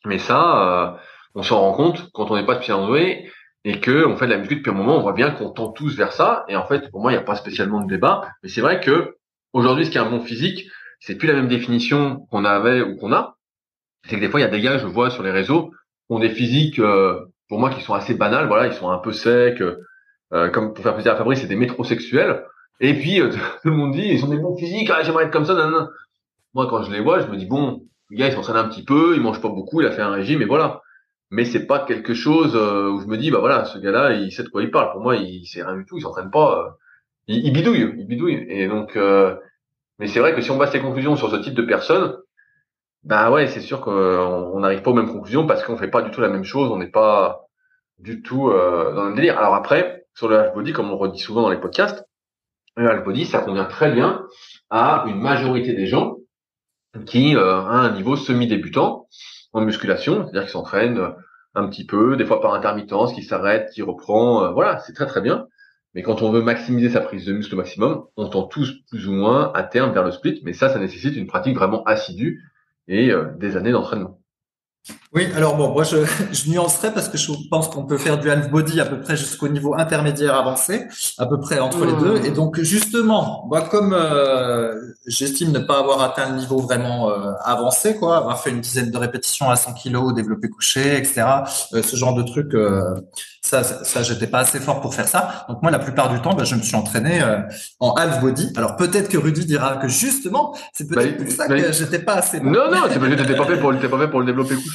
[0.05, 0.97] Mais ça, euh,
[1.35, 3.31] on s'en rend compte quand on n'est pas doué
[3.63, 5.71] et que on fait de la muscu depuis un moment, on voit bien qu'on tend
[5.71, 6.45] tous vers ça.
[6.47, 8.27] Et en fait, pour moi, il n'y a pas spécialement de débat.
[8.41, 9.17] Mais c'est vrai que
[9.53, 10.67] aujourd'hui, ce qui est un bon physique,
[10.99, 13.37] c'est plus la même définition qu'on avait ou qu'on a.
[14.05, 15.75] C'est que des fois, il y a des gars, je vois sur les réseaux, qui
[16.09, 18.47] ont des physiques, euh, pour moi, qui sont assez banales.
[18.47, 19.61] Voilà, ils sont un peu secs.
[20.33, 22.43] Euh, comme pour faire plaisir à Fabrice, c'est des métrosexuels.
[22.81, 23.29] Et puis, euh,
[23.61, 25.55] tout le monde dit, ils ont des bons physiques, ah, j'aimerais être comme ça.
[26.53, 28.83] Moi, quand je les vois, je me dis, bon, le gars, il s'entraîne un petit
[28.83, 30.81] peu, il mange pas beaucoup, il a fait un régime, et voilà.
[31.31, 34.31] Mais c'est pas quelque chose euh, où je me dis bah voilà ce gars-là il
[34.33, 34.91] sait de quoi il parle.
[34.91, 36.69] Pour moi il sait rien du tout il s'entraîne pas euh,
[37.27, 38.45] il, bidouille il bidouille.
[38.49, 39.35] Et donc euh,
[39.97, 42.17] mais c'est vrai que si on base ses conclusions sur ce type de personnes
[43.03, 46.11] bah ouais c'est sûr qu'on n'arrive pas aux mêmes conclusions parce qu'on fait pas du
[46.11, 47.45] tout la même chose on n'est pas
[47.97, 49.37] du tout dans le délire.
[49.37, 52.05] Alors après sur le half body comme on le redit souvent dans les podcasts
[52.77, 54.23] half body ça convient très bien
[54.69, 56.17] à une majorité des gens
[57.05, 59.07] qui a un niveau semi débutant
[59.53, 61.09] en musculation, c'est-à-dire qu'il s'entraîne euh,
[61.55, 65.05] un petit peu, des fois par intermittence, qui s'arrête, qui reprend, euh, voilà, c'est très
[65.05, 65.47] très bien.
[65.93, 69.07] Mais quand on veut maximiser sa prise de muscle au maximum, on tend tous plus
[69.07, 72.41] ou moins à terme vers le split, mais ça, ça nécessite une pratique vraiment assidue
[72.87, 74.20] et euh, des années d'entraînement.
[75.13, 75.97] Oui, alors bon, moi je,
[76.31, 79.17] je nuancerai parce que je pense qu'on peut faire du half body à peu près
[79.17, 82.25] jusqu'au niveau intermédiaire avancé, à peu près entre les deux.
[82.25, 84.73] Et donc justement, moi comme euh,
[85.05, 88.89] j'estime ne pas avoir atteint le niveau vraiment euh, avancé, quoi, avoir fait une dizaine
[88.89, 91.23] de répétitions à 100 kg, développé couché, etc.
[91.73, 92.53] Euh, ce genre de truc,
[93.41, 95.45] ça, ça, j'étais pas assez fort pour faire ça.
[95.49, 97.21] Donc moi, la plupart du temps, bah, je me suis entraîné
[97.81, 98.53] en half body.
[98.55, 101.99] Alors peut-être que Rudy dira que justement, c'est peut-être bah, pour ça bah, que j'étais
[101.99, 102.39] pas assez.
[102.39, 102.51] Bon.
[102.51, 104.70] Non, non, c'est parce que t'étais pas fait pour, pas fait pour le développer couché.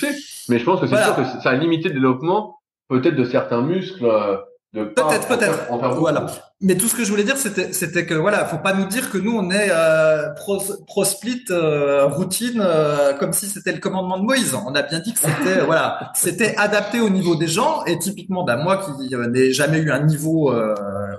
[0.48, 3.62] Mais je pense que c'est sûr que ça a limité le développement peut-être de certains
[3.62, 4.04] muscles.
[4.04, 4.36] Euh,
[4.84, 5.68] Peut-être, peut-être.
[5.98, 6.26] Voilà.
[6.60, 9.10] Mais tout ce que je voulais dire, c'était, c'était que voilà, faut pas nous dire
[9.10, 13.78] que nous on est euh, pro, pro split euh, routine euh, comme si c'était le
[13.78, 14.54] commandement de Moïse.
[14.66, 18.44] On a bien dit que c'était voilà, c'était adapté au niveau des gens et typiquement,
[18.44, 20.52] bah, moi qui n'ai jamais eu un niveau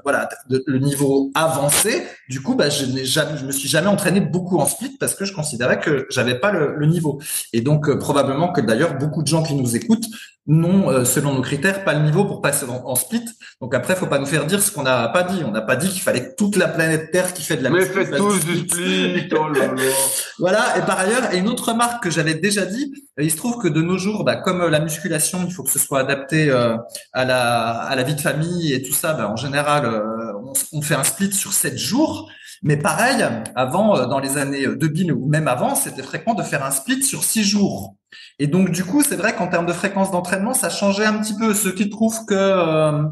[0.04, 4.20] voilà, le niveau avancé, du coup, bah, je n'ai jamais, je me suis jamais entraîné
[4.20, 7.20] beaucoup en split parce que je considérais que j'avais pas le, le, niveau.
[7.54, 10.08] Et donc probablement que d'ailleurs beaucoup de gens qui nous écoutent
[10.48, 13.26] n'ont, selon nos critères, pas le niveau pour passer en, en split.
[13.62, 15.42] Donc après, faut pas nous faire dire ce qu'on n'a pas dit.
[15.46, 17.70] On n'a pas dit qu'il fallait que toute la planète Terre qui fait de la
[17.70, 19.30] Mais faites tous du split.
[19.34, 19.48] Oh
[20.40, 20.78] voilà.
[20.78, 23.58] Et par ailleurs, et une autre remarque que j'avais déjà dit, euh, il se trouve
[23.58, 26.78] que de nos jours, bah, comme la musculation, il faut que ce soit adapté euh,
[27.14, 29.14] à la à la vie de famille et tout ça.
[29.14, 32.30] Bah, en général, euh, on, on, fait un split sur sept jours.
[32.64, 33.24] Mais pareil,
[33.56, 37.24] avant, dans les années 2000 ou même avant, c'était fréquent de faire un split sur
[37.24, 37.96] six jours.
[38.40, 41.36] Et donc, du coup, c'est vrai qu'en termes de fréquence d'entraînement, ça changeait un petit
[41.38, 41.54] peu.
[41.54, 43.04] Ce qui trouve que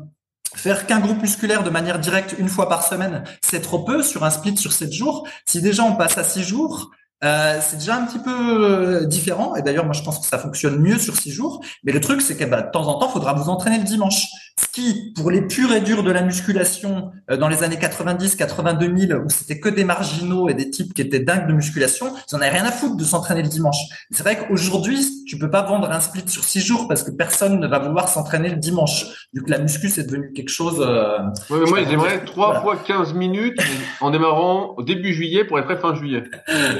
[0.55, 4.23] Faire qu'un groupe musculaire de manière directe une fois par semaine, c'est trop peu sur
[4.23, 5.27] un split sur sept jours.
[5.45, 6.91] Si déjà on passe à six jours,
[7.23, 9.55] euh, c'est déjà un petit peu euh, différent.
[9.55, 11.63] Et d'ailleurs, moi, je pense que ça fonctionne mieux sur six jours.
[11.83, 13.83] Mais le truc, c'est que bah, de temps en temps, il faudra vous entraîner le
[13.83, 14.27] dimanche.
[14.57, 18.35] Ce qui, pour les purs et durs de la musculation, euh, dans les années 90,
[18.35, 22.13] 82 000, où c'était que des marginaux et des types qui étaient dingues de musculation,
[22.31, 23.75] ils n'en avaient rien à foutre de s'entraîner le dimanche.
[24.11, 27.59] C'est vrai qu'aujourd'hui, tu peux pas vendre un split sur six jours parce que personne
[27.59, 29.27] ne va vouloir s'entraîner le dimanche.
[29.33, 30.81] Vu que la muscu, c'est devenu quelque chose...
[30.87, 31.17] Euh,
[31.49, 33.59] mais moi, j'aimerais trois fois 15 minutes
[33.99, 36.23] en démarrant au début juillet pour être prêt fin juillet.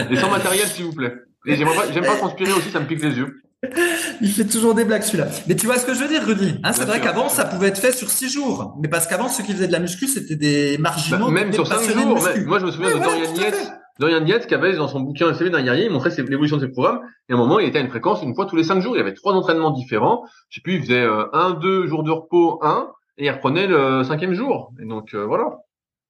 [0.09, 1.13] Et sans matériel, s'il vous plaît.
[1.45, 3.41] Et j'aime pas, pas transpirer aussi, ça me pique les yeux.
[4.21, 5.27] Il fait toujours des blagues celui-là.
[5.47, 7.67] Mais tu vois ce que je veux dire, Rudy hein, C'est vrai qu'avant, ça pouvait
[7.67, 8.75] être fait sur six jours.
[8.81, 11.27] Mais parce qu'avant, ceux qui faisaient de la muscu, c'était des marginaux.
[11.27, 12.19] Bah, même sur cinq jours.
[12.45, 13.73] Moi, je me souviens de Dorian Yates.
[13.99, 16.65] Dorian Yates qui avait dans son bouquin le CV d'un guerrier, il montrait l'évolution de
[16.65, 16.99] ses programmes.
[17.29, 18.95] Et à un moment, il était à une fréquence une fois tous les cinq jours.
[18.95, 20.23] Il y avait trois entraînements différents.
[20.49, 23.67] Je sais plus, il faisait euh, un, deux jours de repos, un, et il reprenait
[23.67, 24.73] le cinquième jour.
[24.81, 25.45] Et donc euh, voilà.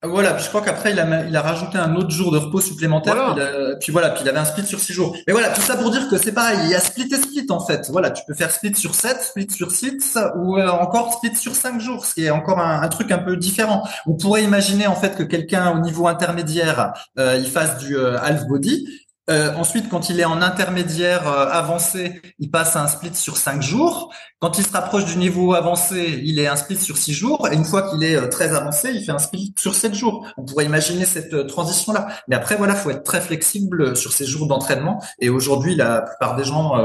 [0.10, 2.62] Voilà, puis je crois qu'après il a, il a rajouté un autre jour de repos
[2.62, 3.36] supplémentaire.
[3.80, 5.16] Puis, voilà, puis il avait un split sur six jours.
[5.28, 7.46] Mais voilà, tout ça pour dire que c'est pareil, il y a split et split
[7.50, 7.90] en fait.
[7.92, 11.56] Voilà, tu peux faire split sur 7, split sur 6 ou euh, encore split sur
[11.56, 13.84] 5 jours, ce qui est encore un, truc un peu différent.
[14.06, 18.18] On pourrait imaginer en fait que quelqu'un au niveau intermédiaire, euh, il fasse du euh,
[18.20, 18.88] half body
[19.28, 23.38] Euh, ensuite, quand il est en intermédiaire euh, avancé, il passe à un split sur
[23.38, 24.14] cinq jours.
[24.40, 27.48] Quand il se rapproche du niveau avancé, il est un split sur six jours.
[27.52, 30.28] Et une fois qu'il est euh, très avancé, il fait un split sur sept jours.
[30.38, 32.08] On pourrait imaginer cette transition-là.
[32.28, 35.02] Mais après, voilà, faut être très flexible sur ces jours d'entraînement.
[35.20, 36.76] Et aujourd'hui, la plupart des gens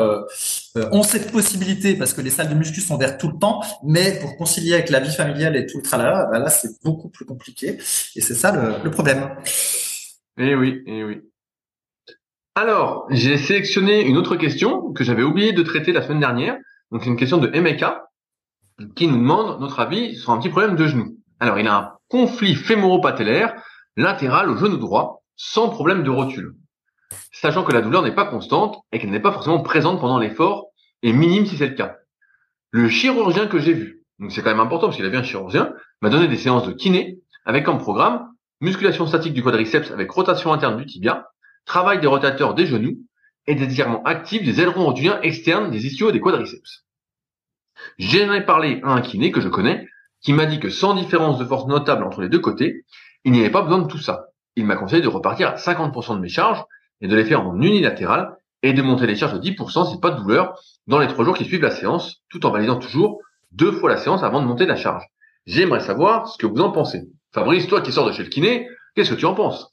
[0.75, 3.63] ont cette possibilité parce que les salles de muscu sont vertes tout le temps.
[3.85, 7.11] Mais pour concilier avec la vie familiale et tout le tralala, bah là, c'est beaucoup
[7.11, 7.79] plus compliqué.
[8.17, 9.29] Et c'est ça le, le problème.
[10.39, 11.30] Eh oui, eh oui.
[12.57, 16.59] Alors, j'ai sélectionné une autre question que j'avais oublié de traiter la semaine dernière.
[16.91, 18.07] Donc, c'est une question de Emeka
[18.97, 21.17] qui nous demande notre avis sur un petit problème de genou.
[21.39, 23.55] Alors, il a un conflit fémoro-patellaire
[23.97, 26.55] latéral au genou droit sans problème de rotule.
[27.33, 30.67] Sachant que la douleur n'est pas constante et qu'elle n'est pas forcément présente pendant l'effort
[31.03, 31.97] et minime si c'est le cas.
[32.73, 35.25] Le chirurgien que j'ai vu, donc c'est quand même important parce qu'il a bien un
[35.25, 38.29] chirurgien, m'a donné des séances de kiné avec comme programme
[38.61, 41.31] musculation statique du quadriceps avec rotation interne du tibia,
[41.71, 42.99] travail des rotateurs des genoux
[43.47, 46.85] et des étirements actifs des ailerons rotuliens externes des ischios et des quadriceps.
[47.97, 49.87] J'en ai parlé à un kiné que je connais,
[50.21, 52.85] qui m'a dit que sans différence de force notable entre les deux côtés,
[53.25, 54.31] il n'y avait pas besoin de tout ça.
[54.57, 56.65] Il m'a conseillé de repartir à 50% de mes charges
[57.03, 60.11] et de les faire en unilatéral et de monter les charges de 10% si pas
[60.11, 63.21] de douleur dans les trois jours qui suivent la séance, tout en validant toujours
[63.53, 65.05] deux fois la séance avant de monter la charge.
[65.47, 67.03] J'aimerais savoir ce que vous en pensez.
[67.33, 69.71] Fabrice, toi qui sors de chez le kiné, qu'est-ce que tu en penses?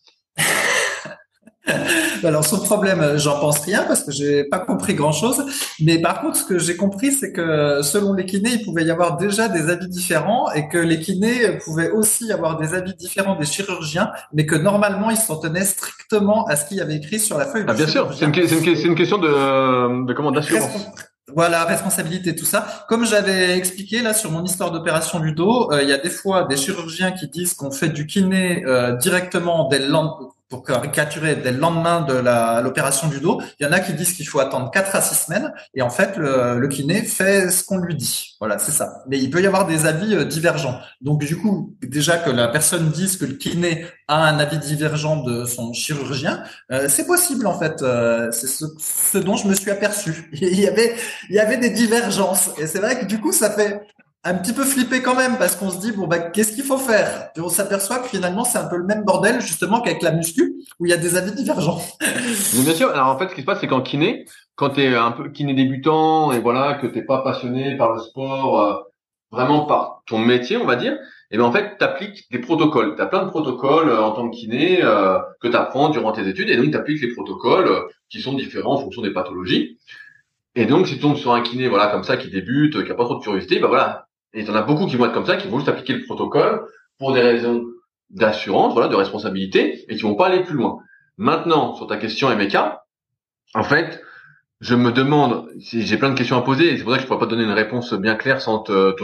[2.23, 5.43] Alors son problème, j'en pense rien parce que j'ai pas compris grand chose.
[5.80, 8.91] Mais par contre, ce que j'ai compris, c'est que selon les kinés, il pouvait y
[8.91, 13.36] avoir déjà des avis différents et que les kinés pouvaient aussi avoir des avis différents
[13.36, 17.19] des chirurgiens, mais que normalement ils s'en tenaient strictement à ce qu'il y avait écrit
[17.19, 17.65] sur la feuille.
[17.67, 20.88] Ah bien sûr, c'est une, une, question de, de comment d'assurance.
[21.36, 22.86] Voilà, responsabilité, tout ça.
[22.88, 26.10] Comme j'avais expliqué là sur mon histoire d'opération du dos, euh, il y a des
[26.10, 30.64] fois des chirurgiens qui disent qu'on fait du kiné euh, directement dès le lendemain, pour
[30.64, 32.14] caricaturer dès le lendemain de
[32.64, 35.26] l'opération du dos, il y en a qui disent qu'il faut attendre 4 à 6
[35.26, 38.36] semaines et en fait le, kiné fait ce qu'on lui dit.
[38.40, 39.04] Voilà, c'est ça.
[39.08, 40.80] Mais il peut y avoir des avis euh, divergents.
[41.02, 45.24] Donc du coup, déjà que la personne dise que le kiné a un avis divergent
[45.24, 47.82] de son chirurgien, euh, c'est possible en fait.
[47.82, 50.30] Euh, c'est ce, ce, dont je me suis aperçu.
[50.34, 50.96] Il y avait
[51.30, 53.82] il y avait des divergences et c'est vrai que du coup ça fait
[54.28, 56.78] un petit peu flippé quand même parce qu'on se dit bon bah qu'est-ce qu'il faut
[56.78, 57.30] faire?
[57.38, 60.56] Et on s'aperçoit que finalement c'est un peu le même bordel justement qu'avec la muscu
[60.80, 61.82] où il y a des avis divergents.
[62.02, 62.90] bien sûr.
[62.90, 65.30] Alors en fait ce qui se passe c'est qu'en kiné quand tu es un peu
[65.30, 68.76] kiné débutant et voilà que t'es pas passionné par le sport euh,
[69.32, 72.40] vraiment par ton métier on va dire et eh ben en fait tu appliques des
[72.40, 72.96] protocoles.
[72.98, 76.12] Tu as plein de protocoles euh, en tant que kiné euh, que tu apprends durant
[76.12, 79.78] tes études et donc tu appliques les protocoles qui sont différents en fonction des pathologies.
[80.56, 82.96] Et donc, si tu tombes sur un kiné, voilà, comme ça, qui débute, qui a
[82.96, 85.13] pas trop de curiosité, bah voilà, et il y en a beaucoup qui vont être
[85.13, 86.68] comme ça, qui vont juste appliquer le protocole
[87.00, 87.63] pour des raisons
[88.10, 90.80] d'assurance, voilà, de responsabilité, et qui vont pas aller plus loin.
[91.18, 92.56] Maintenant, sur ta question MK,
[93.56, 94.02] en fait,
[94.60, 97.08] je me demande, j'ai plein de questions à poser, et c'est pour ça que je
[97.08, 98.96] pourrais pas donner une réponse bien claire sans te,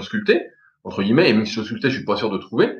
[0.84, 2.72] entre guillemets, et même si je sculptais, je suis pas sûr de trouver.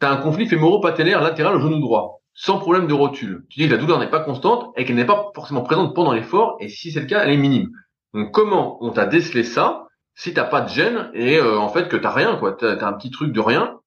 [0.00, 3.44] Tu as un conflit fémoro-patellaire latéral au genou droit, sans problème de rotule.
[3.50, 6.12] Tu dis que la douleur n'est pas constante et qu'elle n'est pas forcément présente pendant
[6.12, 7.70] l'effort, et si c'est le cas, elle est minime.
[8.14, 11.88] Donc comment on t'a décelé ça si t'as pas de gêne et euh, en fait
[11.88, 13.78] que t'as rien quoi, t'as as un petit truc de rien.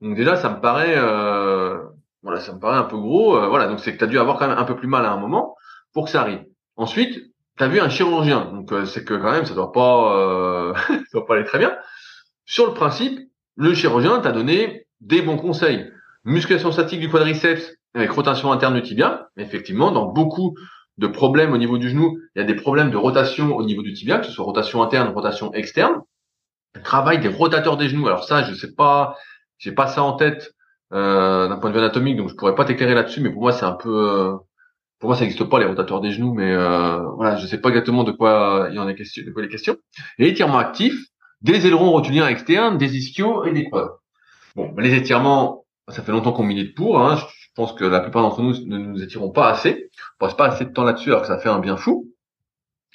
[0.00, 1.78] Donc déjà ça me paraît, euh,
[2.22, 3.36] voilà, ça me paraît un peu gros.
[3.36, 5.12] Euh, voilà, donc c'est que t'as dû avoir quand même un peu plus mal à
[5.12, 5.56] un moment
[5.92, 6.44] pour que ça arrive.
[6.76, 11.26] Ensuite, t'as vu un chirurgien, donc c'est que quand même ça doit pas, ça doit
[11.26, 11.76] pas aller très bien.
[12.44, 13.18] Sur le principe,
[13.56, 15.90] le chirurgien t'a donné des bons conseils.
[16.24, 19.28] Musculation statique du quadriceps avec rotation interne du tibia.
[19.36, 20.54] Effectivement, dans beaucoup
[20.98, 23.82] de problèmes au niveau du genou, il y a des problèmes de rotation au niveau
[23.82, 26.02] du tibia, que ce soit rotation interne, rotation externe.
[26.84, 28.06] travail des rotateurs des genoux.
[28.06, 29.16] Alors ça, je sais pas,
[29.58, 30.52] j'ai pas ça en tête
[30.92, 33.20] euh, d'un point de vue anatomique, donc je pourrais pas t'éclairer là-dessus.
[33.20, 34.36] Mais pour moi, c'est un peu, euh,
[34.98, 37.68] pour moi, ça n'existe pas les rotateurs des genoux, mais euh, voilà, je sais pas
[37.70, 39.76] exactement de quoi il y en est question, de quoi les questions.
[40.18, 40.98] Et étirements actifs,
[41.42, 43.98] des ailerons rotuliens externes, des ischios et des quads.
[44.56, 47.00] Bon, les étirements, ça fait longtemps qu'on milite pour.
[47.00, 47.16] Hein.
[47.16, 49.90] Je pense que la plupart d'entre nous ne nous étirons pas assez.
[50.20, 52.12] On passe pas assez de temps là-dessus alors que ça fait un bien fou.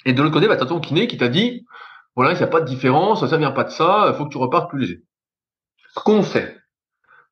[0.04, 1.64] Et de l'autre côté, bah, t'as ton kiné qui t'a dit,
[2.14, 4.30] voilà, il n'y a pas de différence, ça vient pas de ça, il faut que
[4.30, 5.02] tu repartes plus léger.
[5.94, 6.58] Ce qu'on fait,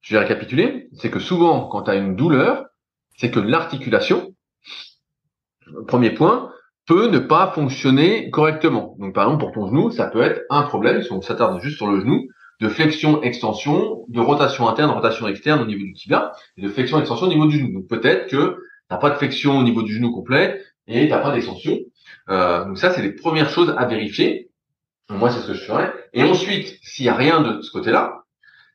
[0.00, 2.66] je vais récapituler, c'est que souvent, quand tu as une douleur,
[3.16, 4.34] c'est que l'articulation,
[5.86, 6.50] premier point,
[6.86, 8.96] peut ne pas fonctionner correctement.
[8.98, 11.76] Donc par exemple, pour ton genou, ça peut être un problème, si on s'attarde juste
[11.76, 12.28] sur le genou,
[12.62, 17.28] de flexion-extension, de rotation interne, rotation externe au niveau du tibia, et de flexion-extension au
[17.28, 17.72] niveau du genou.
[17.72, 18.56] Donc peut-être que
[18.88, 21.76] t'as pas de flexion au niveau du genou complet et t'as pas d'extension.
[22.30, 24.48] Euh, donc ça, c'est les premières choses à vérifier.
[25.10, 25.92] moi, c'est ce que je ferais.
[26.12, 28.22] Et ensuite, s'il y a rien de ce côté-là,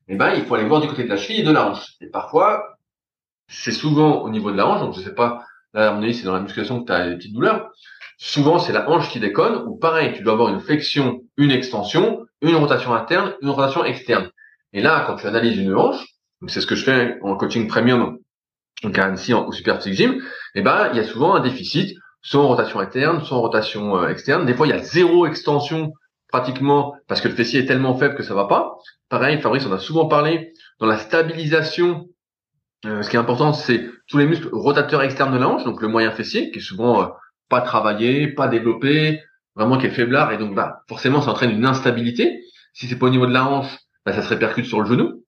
[0.09, 1.95] eh ben, il faut aller voir du côté de la cheville et de la hanche.
[2.01, 2.77] Et parfois,
[3.47, 6.13] c'est souvent au niveau de la hanche, donc je sais pas là, à mon avis,
[6.13, 7.71] c'est dans la musculation que tu as des petites douleurs.
[8.17, 12.26] Souvent, c'est la hanche qui déconne, ou pareil, tu dois avoir une flexion, une extension,
[12.41, 14.29] une rotation interne, une rotation externe.
[14.73, 16.05] Et là, quand tu analyses une hanche,
[16.47, 18.19] c'est ce que je fais en coaching premium,
[18.83, 20.21] donc à Annecy, au Super Gym,
[20.55, 23.97] eh ben, il y a souvent un déficit, soit en rotation interne, soit en rotation
[23.97, 24.45] euh, externe.
[24.45, 25.93] Des fois, il y a zéro extension
[26.29, 28.77] pratiquement parce que le fessier est tellement faible que ça va pas.
[29.09, 32.07] Pareil, Fabrice on a souvent parlé dans la stabilisation.
[32.85, 35.81] Euh, ce qui est important, c'est tous les muscles rotateurs externes de la hanche, donc
[35.81, 37.07] le moyen fessier, qui est souvent euh,
[37.49, 39.21] pas travaillé, pas développé,
[39.57, 42.43] vraiment qui est faiblard, et donc bah forcément ça entraîne une instabilité.
[42.73, 45.23] Si c'est pas au niveau de la hanche, bah, ça se répercute sur le genou.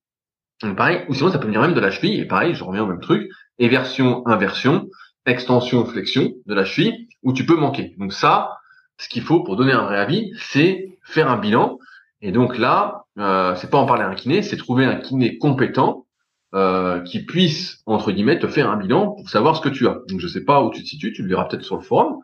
[0.61, 2.83] Donc pareil, ou sinon ça peut venir même de la cheville, et pareil, je reviens
[2.83, 4.87] au même truc, éversion, inversion,
[5.25, 7.95] extension, flexion de la cheville, où tu peux manquer.
[7.97, 8.57] Donc ça,
[8.97, 11.79] ce qu'il faut pour donner un vrai avis, c'est faire un bilan.
[12.21, 15.37] Et donc là, euh, c'est pas en parler à un kiné, c'est trouver un kiné
[15.37, 16.05] compétent
[16.53, 19.99] euh, qui puisse entre guillemets te faire un bilan pour savoir ce que tu as.
[20.09, 22.18] Donc je sais pas où tu te situes, tu le verras peut-être sur le forum,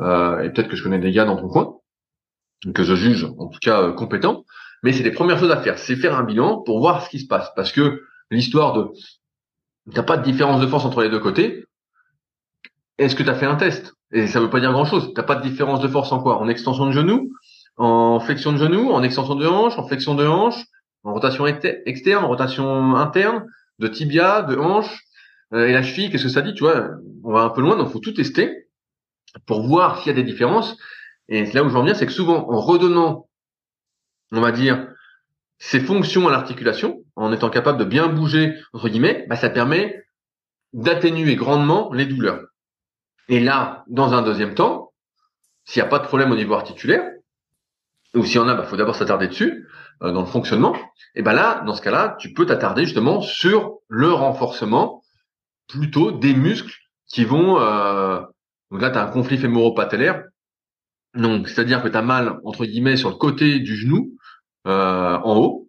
[0.00, 1.76] euh, et peut-être que je connais des gars dans ton coin
[2.74, 4.44] que je juge en tout cas euh, compétents.
[4.82, 7.18] Mais c'est les premières choses à faire, c'est faire un bilan pour voir ce qui
[7.18, 8.88] se passe, parce que l'histoire de
[9.94, 11.64] t'as pas de différence de force entre les deux côtés.
[12.98, 13.94] Est-ce que tu as fait un test?
[14.12, 15.12] Et ça veut pas dire grand-chose.
[15.14, 16.38] T'as pas de différence de force en quoi?
[16.38, 17.32] En extension de genou,
[17.76, 20.62] en flexion de genou, en extension de hanche, en flexion de hanche,
[21.02, 23.46] en rotation externe, en rotation interne,
[23.78, 25.02] de tibia, de hanche,
[25.54, 26.54] euh, et la cheville, qu'est-ce que ça dit?
[26.54, 26.90] Tu vois,
[27.24, 28.68] on va un peu loin, donc faut tout tester
[29.46, 30.76] pour voir s'il y a des différences.
[31.28, 33.28] Et là où je reviens, c'est que souvent, en redonnant,
[34.32, 34.88] on va dire,
[35.58, 40.02] ces fonctions à l'articulation, en étant capable de bien bouger, entre guillemets, bah, ça permet
[40.72, 42.40] d'atténuer grandement les douleurs.
[43.28, 44.92] Et là, dans un deuxième temps,
[45.64, 47.08] s'il n'y a pas de problème au niveau articulaire,
[48.14, 49.68] ou s'il y en a, bah, faut d'abord s'attarder dessus,
[50.02, 50.74] euh, dans le fonctionnement.
[51.14, 55.02] Et ben là, dans ce cas-là, tu peux t'attarder justement sur le renforcement
[55.68, 56.74] plutôt des muscles
[57.06, 57.60] qui vont.
[57.60, 58.20] Euh,
[58.70, 60.24] donc là, tu as un conflit fémoro-patellaire.
[61.14, 64.16] Donc, c'est-à-dire que tu as mal entre guillemets sur le côté du genou
[64.66, 65.68] euh, en haut.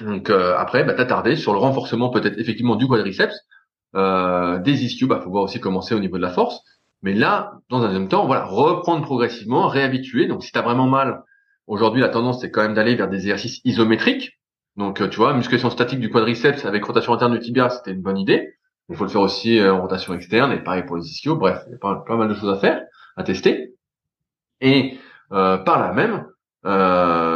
[0.00, 3.36] Donc après, bah, t'attarder sur le renforcement peut-être effectivement du quadriceps,
[3.94, 5.08] des ischios.
[5.08, 6.60] Bah, faut voir aussi commencer au niveau de la force.
[7.02, 10.26] Mais là, dans un deuxième temps, voilà, reprendre progressivement, réhabituer.
[10.26, 11.22] Donc, si tu as vraiment mal
[11.70, 14.40] Aujourd'hui, la tendance, c'est quand même d'aller vers des exercices isométriques.
[14.74, 18.02] Donc, euh, tu vois, musculation statique du quadriceps avec rotation interne du tibia, c'était une
[18.02, 18.54] bonne idée.
[18.90, 21.36] Il faut le faire aussi euh, en rotation externe et pareil pour les ischios.
[21.36, 22.82] Bref, il y a pas, mal de choses à faire,
[23.16, 23.74] à tester.
[24.60, 24.98] Et
[25.32, 26.26] euh, par là même,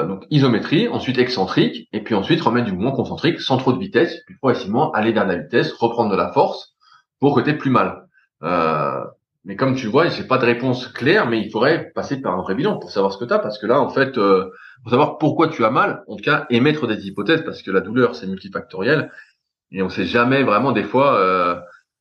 [0.07, 4.21] donc isométrie, ensuite excentrique, et puis ensuite remettre du mouvement concentrique sans trop de vitesse,
[4.27, 6.75] puis progressivement aller vers la vitesse, reprendre de la force
[7.21, 8.05] pour que tu plus mal.
[9.45, 12.43] Mais comme tu vois, j'ai pas de réponse claire, mais il faudrait passer par un
[12.43, 14.51] vrai bilan pour savoir ce que tu as, parce que là, en fait, euh,
[14.83, 17.83] pour savoir pourquoi tu as mal, en tout cas, émettre des hypothèses, parce que la
[17.83, 19.13] douleur, c'est multifactoriel,
[19.75, 21.57] et on sait jamais vraiment, des fois, euh,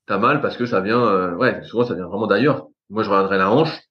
[0.08, 2.68] tu as mal parce que ça vient, euh, ouais, souvent ça vient vraiment d'ailleurs.
[2.92, 3.82] Moi, je regarderais la hanche.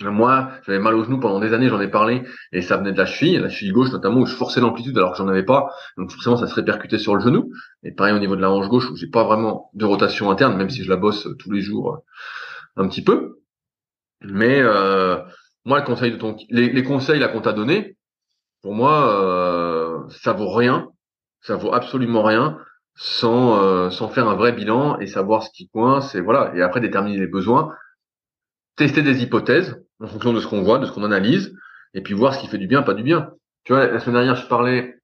[0.00, 2.98] Moi, j'avais mal au genou pendant des années, j'en ai parlé, et ça venait de
[2.98, 5.70] la cheville, la cheville gauche notamment, où je forçais l'amplitude alors que j'en avais pas,
[5.96, 7.52] donc forcément ça se répercutait sur le genou.
[7.84, 10.56] Et pareil au niveau de la hanche gauche, où j'ai pas vraiment de rotation interne,
[10.56, 12.02] même si je la bosse tous les jours
[12.76, 13.38] un petit peu.
[14.22, 15.18] Mais euh,
[15.64, 17.96] moi, le conseil de ton, les, conseils là qu'on t'a donné,
[18.62, 20.88] pour moi, euh, ça vaut rien,
[21.42, 22.58] ça vaut absolument rien
[22.96, 26.52] sans euh, sans faire un vrai bilan et savoir ce qui coince et voilà.
[26.56, 27.72] Et après déterminer les besoins,
[28.76, 31.54] tester des hypothèses en fonction de ce qu'on voit, de ce qu'on analyse,
[31.94, 33.30] et puis voir ce qui fait du bien, pas du bien.
[33.64, 34.96] Tu vois, la semaine dernière, je parlais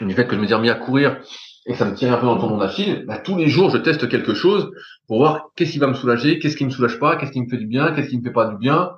[0.00, 1.20] du fait que je me suis remis à courir
[1.66, 4.08] et ça me tire un peu dans le tendon bah, tous les jours, je teste
[4.08, 4.70] quelque chose
[5.06, 7.48] pour voir qu'est-ce qui va me soulager, qu'est-ce qui me soulage pas, qu'est-ce qui me
[7.48, 8.92] fait du bien, qu'est-ce qui me fait pas du bien,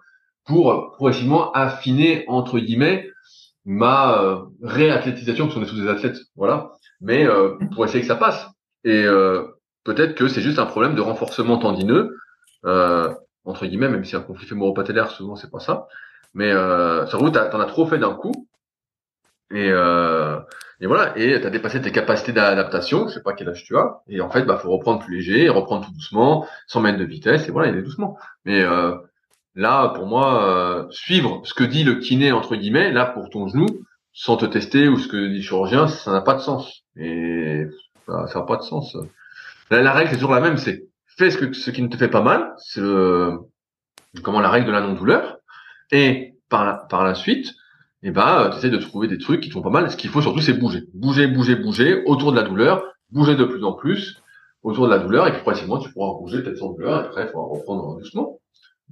[0.44, 3.10] pour progressivement affiner, entre guillemets,
[3.64, 8.06] ma euh, réathlétisation, parce qu'on est tous des athlètes, voilà, mais euh, pour essayer que
[8.06, 8.46] ça passe.
[8.84, 9.44] Et euh,
[9.84, 12.16] peut-être que c'est juste un problème de renforcement tendineux,
[12.66, 13.12] euh,
[13.44, 15.86] entre guillemets, même si un conflit fémoro-patellaire, souvent c'est pas ça,
[16.34, 18.48] mais euh, ça route, t'en as trop fait d'un coup,
[19.52, 20.38] et, euh,
[20.80, 23.76] et voilà, et tu as dépassé tes capacités d'adaptation, je sais pas quel âge tu
[23.76, 27.04] as, et en fait, bah faut reprendre plus léger, reprendre tout doucement, sans mettre de
[27.04, 28.18] vitesse, et voilà, il est doucement.
[28.44, 28.94] Mais euh,
[29.54, 33.48] là, pour moi, euh, suivre ce que dit le kiné entre guillemets, là pour ton
[33.48, 33.66] genou,
[34.12, 36.84] sans te tester ou ce que dit le chirurgien, ça n'a pas de sens.
[36.96, 37.64] Et
[38.06, 38.96] ça n'a pas de sens.
[39.70, 40.84] La règle c'est toujours la même, c'est
[41.16, 42.80] fais ce que ce qui ne te fait pas mal, c'est
[44.22, 45.38] comment la règle de la non-douleur,
[45.90, 47.54] et par par la suite
[48.02, 49.90] et ben tu essaies de trouver des trucs qui te font pas mal.
[49.90, 50.84] Ce qu'il faut surtout, c'est bouger.
[50.92, 54.20] Bouger, bouger, bouger autour de la douleur, bouger de plus en plus
[54.62, 57.24] autour de la douleur, et puis progressivement, tu pourras bouger peut-être sans douleur, et après,
[57.24, 58.38] il faudra reprendre doucement.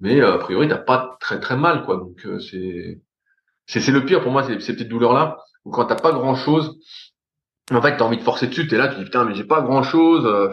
[0.00, 1.96] Mais euh, a priori, t'as pas très très mal, quoi.
[1.96, 3.00] Donc euh, c'est
[3.66, 6.78] c'est le pire pour moi, ces, petites douleurs-là, où quand t'as pas grand-chose,
[7.70, 9.60] en fait, t'as envie de forcer dessus, t'es là, tu dis putain, mais j'ai pas
[9.62, 10.26] grand-chose.
[10.26, 10.48] Euh,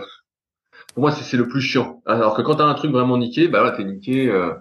[0.93, 2.01] pour moi, c'est le plus chiant.
[2.07, 4.53] Alors que quand tu as un truc vraiment niqué, bah là, t'es niqué, euh,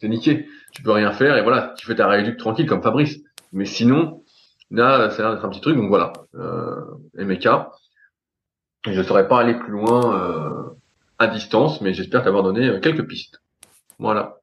[0.00, 0.48] t'es niqué.
[0.72, 3.20] Tu peux rien faire et voilà, tu fais ta rééduque tranquille comme Fabrice.
[3.52, 4.24] Mais sinon,
[4.70, 5.76] là, ça a l'air d'être un petit truc.
[5.76, 6.80] Donc voilà, euh,
[7.18, 7.46] MK.
[8.86, 10.70] Je ne saurais pas aller plus loin euh,
[11.18, 13.41] à distance, mais j'espère t'avoir donné quelques pistes.
[14.02, 14.41] Voilà.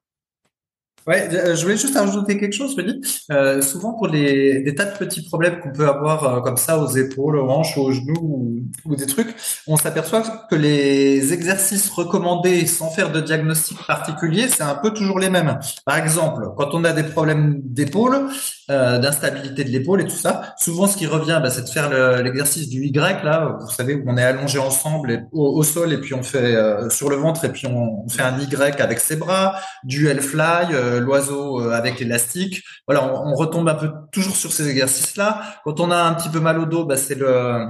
[1.06, 3.00] Ouais, euh, je voulais juste ajouter quelque chose, Rudy.
[3.30, 6.78] Euh, souvent pour les des tas de petits problèmes qu'on peut avoir euh, comme ça
[6.78, 9.34] aux épaules, aux hanches, aux genoux ou, des trucs,
[9.66, 15.18] on s'aperçoit que les exercices recommandés sans faire de diagnostic particulier, c'est un peu toujours
[15.18, 15.58] les mêmes.
[15.86, 18.28] Par exemple, quand on a des problèmes d'épaule,
[18.68, 22.68] d'instabilité de l'épaule et tout ça, souvent ce qui revient, bah, c'est de faire l'exercice
[22.68, 26.22] du Y là, vous savez où on est allongé ensemble au, sol et puis on
[26.22, 26.56] fait
[26.90, 30.68] sur le ventre et puis on, on, fait un Y avec ses bras, du L-fly
[30.90, 32.62] euh, l'oiseau euh, avec l'élastique.
[32.86, 35.42] Voilà, on, retombe un peu toujours sur ces exercices-là.
[35.64, 37.66] Quand on a un petit peu mal au dos, bah, c'est le,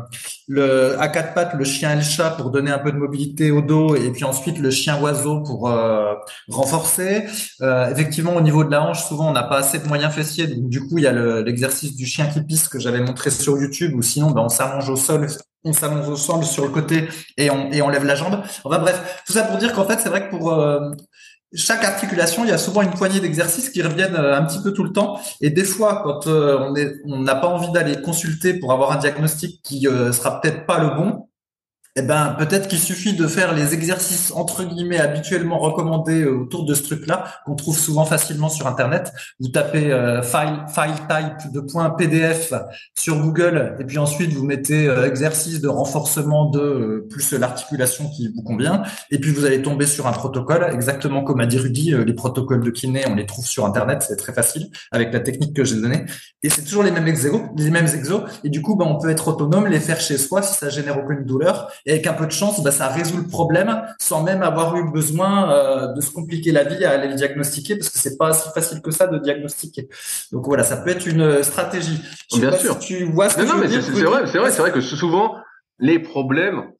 [0.49, 3.51] le à quatre pattes, le chien et le chat pour donner un peu de mobilité
[3.51, 6.15] au dos, et puis ensuite le chien oiseau pour euh,
[6.49, 7.25] renforcer.
[7.91, 10.69] effectivement, au niveau de la hanche, souvent on n'a pas assez de moyens fessiers, donc
[10.69, 11.13] du coup il y a
[11.43, 14.89] l'exercice du chien qui pisse que j'avais montré sur YouTube, ou sinon bah, on s'allonge
[14.89, 15.27] au sol
[15.65, 18.43] on s'allonge sol sur le côté et on, et on lève la jambe.
[18.65, 20.53] Enfin bref, tout ça pour dire qu'en fait, c'est vrai que pour
[21.55, 24.73] chaque articulation, il y a souvent une poignée d'exercices qui reviennent euh, un petit peu
[24.73, 25.21] tout le temps.
[25.41, 26.73] Et des fois, quand euh,
[27.05, 30.79] on n'a pas envie d'aller consulter pour avoir un diagnostic qui euh, sera peut-être pas
[30.79, 31.29] le bon,
[31.97, 36.65] eh ben, peut-être qu'il suffit de faire les exercices entre guillemets habituellement recommandés euh, autour
[36.65, 39.13] de ce truc-là qu'on trouve souvent facilement sur Internet.
[39.41, 42.55] Vous tapez euh, file, file type de point PDF
[42.97, 48.29] sur Google et puis ensuite vous mettez euh, exercice de renforcement de plus l'articulation qui
[48.29, 51.97] vous convient et puis vous allez tomber sur un protocole exactement comme a dit Rudy.
[52.07, 55.57] les protocoles de kiné on les trouve sur Internet, c'est très facile avec la technique
[55.57, 56.05] que j'ai donnée
[56.45, 59.11] et c'est toujours les mêmes exos, les mêmes exos et du coup ben, on peut
[59.11, 62.27] être autonome, les faire chez soi si ça génère aucune douleur et avec un peu
[62.27, 66.11] de chance, bah, ça résout le problème sans même avoir eu besoin euh, de se
[66.11, 69.07] compliquer la vie à aller le diagnostiquer parce que c'est pas si facile que ça
[69.07, 69.89] de diagnostiquer.
[70.33, 72.01] Donc voilà, ça peut être une stratégie.
[72.33, 72.79] Bien sûr.
[72.79, 75.37] tu vois ce que non, mais c'est vrai, c'est vrai, c'est vrai que souvent
[75.79, 76.73] les problèmes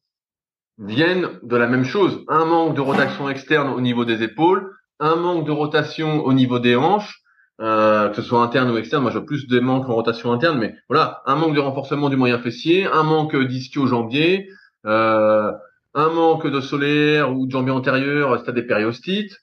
[0.77, 2.23] viennent de la même chose.
[2.27, 6.59] Un manque de rotation externe au niveau des épaules, un manque de rotation au niveau
[6.59, 7.21] des hanches,
[7.61, 9.03] euh, que ce soit interne ou externe.
[9.03, 12.15] Moi, j'ai plus des manques en rotation interne, mais voilà, un manque de renforcement du
[12.15, 14.49] moyen fessier, un manque d'ischio-jambier,
[14.85, 15.51] euh,
[15.93, 19.37] un manque de solaire ou de jambes antérieures, c'est des périostites.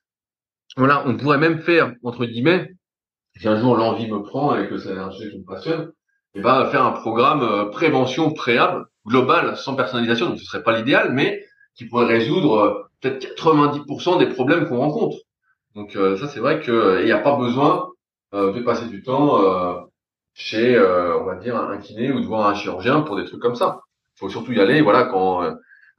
[0.77, 2.73] Voilà, on pourrait même faire, entre guillemets,
[3.37, 5.93] si un jour l'envie me prend et que c'est un sujet qui me passionne,
[6.35, 10.77] et ben faire un programme euh, prévention préable, global, sans personnalisation, donc ce serait pas
[10.77, 15.19] l'idéal, mais qui pourrait résoudre euh, peut-être 90% des problèmes qu'on rencontre.
[15.75, 17.87] Donc ça c'est vrai qu'il n'y a pas besoin
[18.33, 19.39] de passer du temps
[20.35, 23.55] chez, on va dire, un kiné ou de voir un chirurgien pour des trucs comme
[23.55, 23.83] ça
[24.19, 24.81] faut surtout y aller.
[24.81, 25.53] Voilà, quand euh,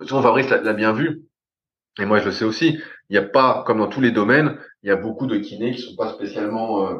[0.05, 1.23] Fabrice l'a bien vu,
[1.99, 2.79] et moi je le sais aussi.
[3.09, 5.71] Il n'y a pas, comme dans tous les domaines, il y a beaucoup de kinés
[5.75, 6.95] qui sont pas spécialement euh,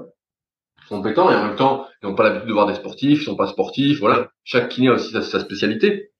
[0.88, 3.36] compétents et en même temps ils n'ont pas l'habitude de voir des sportifs, ils sont
[3.36, 4.00] pas sportifs.
[4.00, 6.12] Voilà, chaque kiné a aussi sa, spécialité.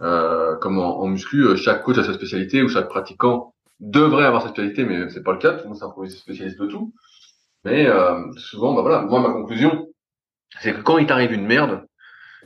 [0.00, 4.42] Euh, comme en, muscu, euh, chaque coach a sa spécialité ou chaque pratiquant devrait avoir
[4.42, 5.52] sa spécialité, mais c'est pas le cas.
[5.52, 6.92] Tout le monde s'est spécialiste de tout.
[7.64, 7.86] Mais
[8.36, 9.88] souvent, bah voilà, moi ma conclusion,
[10.60, 11.84] c'est que quand il t'arrive une merde,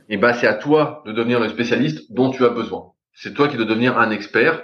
[0.09, 2.91] et eh ben c'est à toi de devenir le spécialiste dont tu as besoin.
[3.13, 4.63] C'est toi qui dois devenir un expert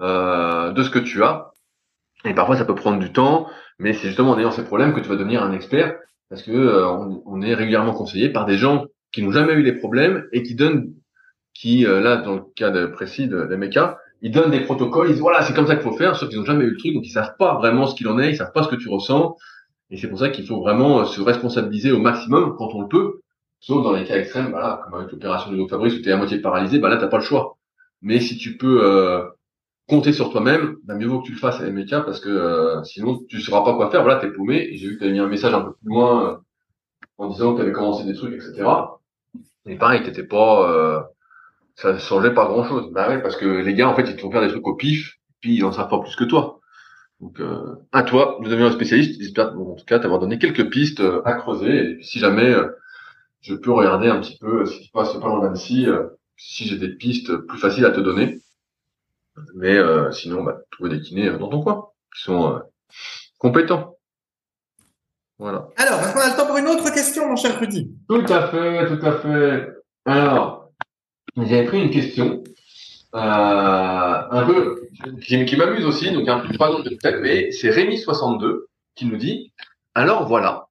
[0.00, 1.52] euh, de ce que tu as.
[2.24, 3.46] Et parfois ça peut prendre du temps,
[3.78, 5.96] mais c'est justement en ayant ces problèmes que tu vas devenir un expert,
[6.28, 6.88] parce que euh,
[7.24, 10.56] on, est régulièrement conseillé par des gens qui n'ont jamais eu les problèmes et qui
[10.56, 10.92] donnent,
[11.54, 13.70] qui euh, là dans le cas de, précis de, de
[14.22, 16.38] ils donnent des protocoles, ils disent voilà c'est comme ça qu'il faut faire, sauf qu'ils
[16.38, 18.36] n'ont jamais eu le truc, donc ils savent pas vraiment ce qu'il en est, ils
[18.36, 19.36] savent pas ce que tu ressens,
[19.90, 23.20] et c'est pour ça qu'il faut vraiment se responsabiliser au maximum quand on le peut,
[23.60, 26.16] Sauf dans les cas extrêmes, voilà, comme avec l'opération du Fabrice où tu es à
[26.16, 27.58] moitié paralysé, bah là t'as pas le choix.
[28.00, 29.22] Mais si tu peux euh,
[29.86, 32.82] compter sur toi-même, bah mieux vaut que tu le fasses à MK parce que euh,
[32.84, 34.02] sinon tu sauras pas quoi faire.
[34.02, 34.70] Voilà, t'es paumé.
[34.76, 36.36] J'ai vu que t'avais mis un message un peu plus loin euh,
[37.18, 38.64] en disant que t'avais commencé des trucs, etc.
[39.66, 41.10] Et pareil, t'étais pas,
[41.74, 42.90] ça changeait pas grand chose.
[42.92, 44.74] Bah ouais, parce que les gars en fait ils te font faire des trucs au
[44.74, 46.60] pif, puis ils en savent pas plus que toi.
[47.20, 47.42] Donc
[47.92, 49.20] à toi de devenir un spécialiste.
[49.20, 51.98] J'espère, en tout cas, t'avoir donné quelques pistes à creuser.
[51.98, 52.54] Et si jamais
[53.40, 56.66] je peux regarder un petit peu ce qui se passe pas loin d'Annecy, euh, si
[56.66, 58.40] j'ai des pistes plus faciles à te donner.
[59.54, 62.60] Mais euh, sinon, bah, trouver des kinés euh, dans ton coin, qui sont
[63.38, 63.96] compétents.
[65.38, 65.68] Voilà.
[65.76, 67.90] Alors, est-ce qu'on a le temps pour une autre question, mon cher Rudy?
[68.08, 69.68] Tout à fait, tout à fait.
[70.04, 70.70] Alors,
[71.36, 72.42] j'avais pris une question
[73.14, 74.88] euh, un peu
[75.22, 79.16] qui, qui m'amuse aussi, donc un peu pas de tête, mais c'est Rémi62 qui nous
[79.16, 79.52] dit
[79.94, 80.68] alors voilà,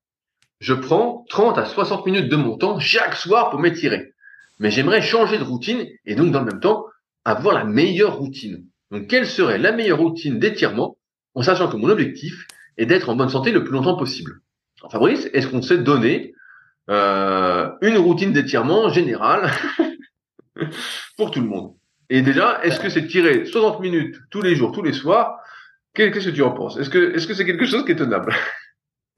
[0.60, 4.14] je prends 30 à 60 minutes de mon temps chaque soir pour m'étirer.
[4.60, 6.86] Mais j'aimerais changer de routine et donc dans le même temps
[7.26, 8.66] avoir la meilleure routine.
[8.91, 10.97] Donc, quelle serait la meilleure routine d'étirement
[11.36, 12.47] en sachant que mon objectif
[12.78, 14.41] est d'être en bonne santé le plus longtemps possible?
[14.82, 16.34] Alors, Fabrice, est-ce qu'on s'est donné
[16.89, 19.51] euh, une routine d'étirement générale
[21.18, 21.76] pour tout le monde?
[22.10, 25.38] Et déjà, est-ce que c'est tirer 60 minutes tous les jours, tous les soirs?
[25.93, 26.78] Qu'est-ce que tu en penses?
[26.78, 28.36] Est-ce est-ce que c'est quelque chose qui est tenable?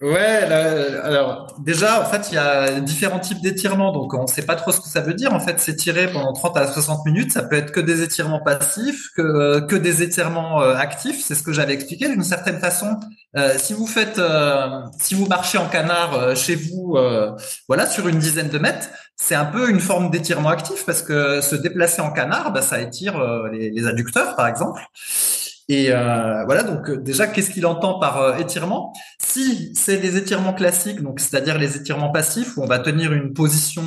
[0.02, 4.42] Ouais, alors déjà, en fait, il y a différents types d'étirements, donc on ne sait
[4.42, 5.32] pas trop ce que ça veut dire.
[5.32, 9.10] En fait, s'étirer pendant 30 à 60 minutes, ça peut être que des étirements passifs,
[9.16, 11.24] que, que des étirements euh, actifs.
[11.24, 13.00] C'est ce que j'avais expliqué d'une certaine façon.
[13.38, 16.98] Euh, si vous faites, euh, si vous marchez en canard chez vous,
[17.68, 18.88] voilà, sur une dizaine de mètres,
[19.18, 22.82] c'est un peu une forme d'étirement actif parce que se déplacer en canard, bah, ça
[22.82, 24.82] étire les adducteurs, par exemple.
[25.72, 28.92] Et euh, voilà, donc euh, déjà, qu'est-ce qu'il entend par euh, étirement?
[29.20, 33.32] Si c'est les étirements classiques, donc c'est-à-dire les étirements passifs, où on va tenir une
[33.32, 33.82] position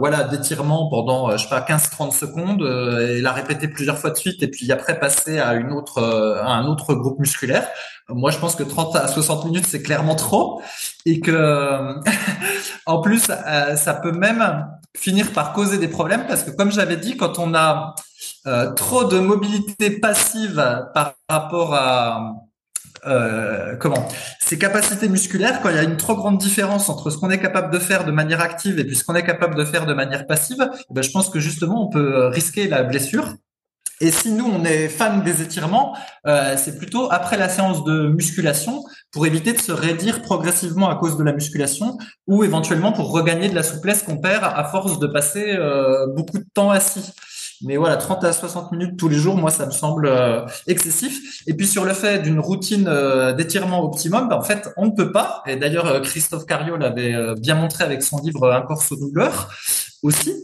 [0.00, 2.62] voilà d'étirement pendant, je sais pas, 15-30 secondes
[3.08, 7.20] et la répéter plusieurs fois de suite, et puis après passer à un autre groupe
[7.20, 7.68] musculaire.
[8.08, 10.60] Moi, je pense que 30 à 60 minutes, c'est clairement trop,
[11.06, 11.94] et que
[12.86, 17.16] en plus, ça peut même finir par causer des problèmes parce que, comme j'avais dit,
[17.16, 17.94] quand on a
[18.46, 20.56] euh, trop de mobilité passive
[20.94, 22.34] par rapport à
[23.06, 24.08] euh, comment?
[24.40, 27.40] Ces capacités musculaires quand il y a une trop grande différence entre ce qu'on est
[27.40, 29.94] capable de faire de manière active et puis ce qu'on est capable de faire de
[29.94, 33.34] manière passive, eh ben, je pense que justement on peut risquer la blessure.
[34.00, 38.08] Et si nous on est fan des étirements, euh, c'est plutôt après la séance de
[38.08, 43.10] musculation pour éviter de se raidir progressivement à cause de la musculation ou éventuellement pour
[43.10, 47.12] regagner de la souplesse qu'on perd à force de passer euh, beaucoup de temps assis.
[47.62, 51.42] Mais voilà, 30 à 60 minutes tous les jours, moi, ça me semble euh, excessif.
[51.46, 54.90] Et puis sur le fait d'une routine euh, d'étirement optimum, bah, en fait, on ne
[54.90, 55.42] peut pas.
[55.46, 59.50] Et d'ailleurs, euh, Christophe Cario l'avait bien montré avec son livre Un corps sous douleur
[60.02, 60.34] aussi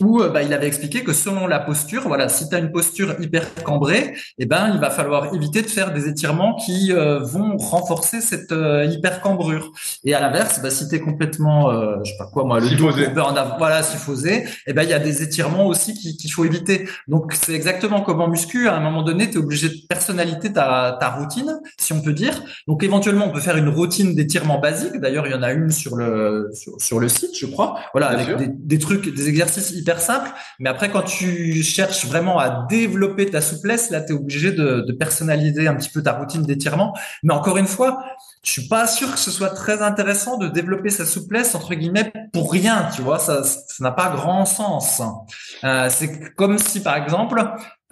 [0.00, 2.72] où euh, bah, il avait expliqué que selon la posture, voilà, si tu as une
[2.72, 7.20] posture hyper cambrée, eh ben, il va falloir éviter de faire des étirements qui euh,
[7.20, 9.72] vont renforcer cette euh, hyper cambrure.
[10.04, 12.70] Et à l'inverse, bah, si tu es complètement, euh, je sais pas quoi moi, le
[12.76, 16.88] dos avant, voilà, syphosé, eh ben, il y a des étirements aussi qu'il faut éviter.
[17.08, 20.52] Donc, c'est exactement comme en muscu, à un moment donné, tu es obligé de personnalité
[20.52, 22.42] ta, ta routine, si on peut dire.
[22.66, 24.96] Donc, éventuellement, on peut faire une routine d'étirement basique.
[25.00, 27.78] D'ailleurs, il y en a une sur le, sur, sur le site, je crois.
[27.92, 30.30] Voilà, avec des, des, trucs, des exercices hyper simple.
[30.58, 34.84] Mais après, quand tu cherches vraiment à développer ta souplesse, là, tu es obligé de,
[34.98, 36.94] personnaliser un petit peu ta routine d'étirement.
[37.22, 38.04] Mais encore une fois,
[38.42, 42.12] je suis pas sûr que ce soit très intéressant de développer sa souplesse entre guillemets
[42.32, 42.88] pour rien.
[42.94, 45.00] Tu vois, ça, ça n'a pas grand sens.
[45.64, 47.42] Euh, c'est comme si, par exemple,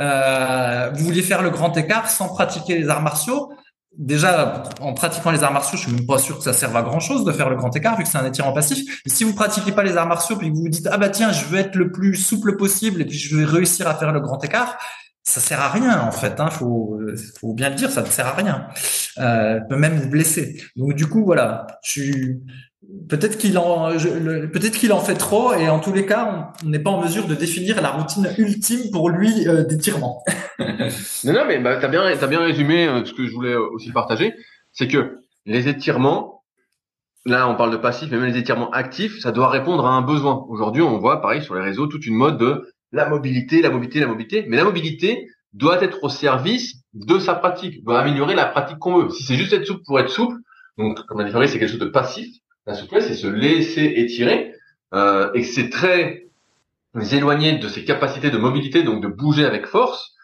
[0.01, 3.51] euh, vous vouliez faire le grand écart sans pratiquer les arts martiaux
[3.99, 6.82] déjà, en pratiquant les arts martiaux, je suis même pas sûr que ça serve à
[6.82, 9.01] grand chose de faire le grand écart vu que c'est un étirement passif.
[9.05, 11.09] Mais si vous pratiquez pas les arts martiaux puis que vous vous dites, ah bah
[11.09, 14.12] tiens, je veux être le plus souple possible et puis je vais réussir à faire
[14.12, 14.78] le grand écart,
[15.22, 16.38] ça sert à rien en fait.
[16.40, 17.01] Hein, faut,
[17.40, 18.68] faut bien le dire, ça ne sert à rien.
[19.18, 20.62] Euh, peut même vous blesser.
[20.76, 22.42] Donc du coup, voilà, je suis
[23.09, 26.79] peut-être qu'il en peut-être qu'il en fait trop et en tous les cas on n'est
[26.79, 30.22] pas en mesure de définir la routine ultime pour lui euh, d'étirement.
[30.59, 33.70] non non mais bah, t'as bien as bien résumé euh, ce que je voulais euh,
[33.72, 34.35] aussi partager,
[34.72, 36.45] c'est que les étirements
[37.24, 40.03] là on parle de passif mais même les étirements actifs ça doit répondre à un
[40.03, 40.45] besoin.
[40.49, 44.01] Aujourd'hui on voit pareil sur les réseaux toute une mode de la mobilité, la mobilité,
[44.01, 48.47] la mobilité, mais la mobilité doit être au service de sa pratique, doit améliorer la
[48.47, 49.11] pratique qu'on veut.
[49.11, 50.37] Si c'est juste être souple pour être souple,
[50.79, 52.29] donc comme l'a dit c'est quelque chose de passif
[52.66, 54.54] la souplesse, c'est se laisser étirer,
[54.94, 56.26] euh, et c'est très
[57.12, 60.14] éloigné de ses capacités de mobilité, donc de bouger avec force.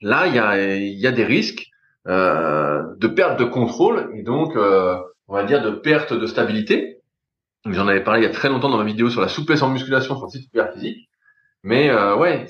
[0.00, 1.66] Là, il y a, des risques
[2.06, 4.96] euh, de perte de contrôle et donc, euh,
[5.26, 6.98] on va dire, de perte de stabilité.
[7.66, 9.70] J'en avais parlé il y a très longtemps dans ma vidéo sur la souplesse en
[9.70, 11.08] musculation sur le site Physique.
[11.64, 12.46] Mais euh, ouais,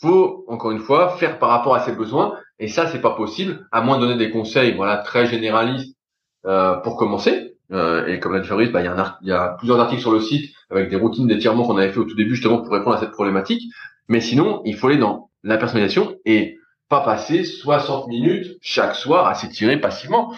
[0.00, 3.66] faut encore une fois faire par rapport à ses besoins et ça c'est pas possible
[3.72, 5.96] à moins de donner des conseils voilà très généralistes
[6.42, 10.12] pour commencer euh, et comme l'a dit Fabrice, bah, il, y a plusieurs articles sur
[10.12, 12.96] le site avec des routines d'étirement qu'on avait fait au tout début justement pour répondre
[12.96, 13.62] à cette problématique.
[14.08, 16.58] Mais sinon, il faut aller dans la personnalisation et
[16.88, 20.34] pas passer 60 minutes chaque soir à s'étirer passivement.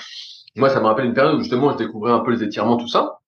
[0.57, 2.89] Moi, ça me rappelle une période où justement je découvrais un peu les étirements, tout
[2.89, 3.19] ça.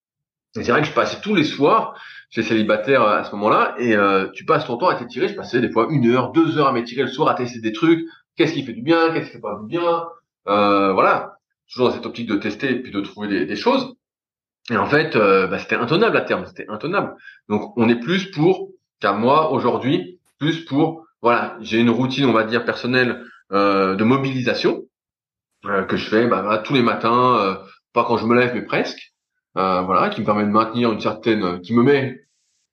[0.57, 2.01] Et c'est vrai que je passais tous les soirs,
[2.31, 5.29] j'étais célibataire à ce moment-là, et euh, tu passes ton temps à t'étirer.
[5.29, 7.73] Je passais des fois une heure, deux heures à m'étirer le soir, à tester des
[7.73, 8.07] trucs.
[8.37, 10.05] Qu'est-ce qui fait du bien, qu'est-ce qui fait pas du bien?
[10.47, 11.36] Euh, voilà
[11.71, 13.95] toujours dans cette optique de tester et puis de trouver des, des choses.
[14.71, 17.14] Et en fait, euh, bah, c'était intenable à terme, c'était intenable.
[17.49, 22.33] Donc on est plus pour, qu'à moi aujourd'hui, plus pour, voilà, j'ai une routine, on
[22.33, 24.85] va dire personnelle euh, de mobilisation
[25.64, 27.55] euh, que je fais bah, tous les matins, euh,
[27.93, 29.14] pas quand je me lève mais presque,
[29.57, 32.21] euh, voilà, qui me permet de maintenir une certaine, qui me met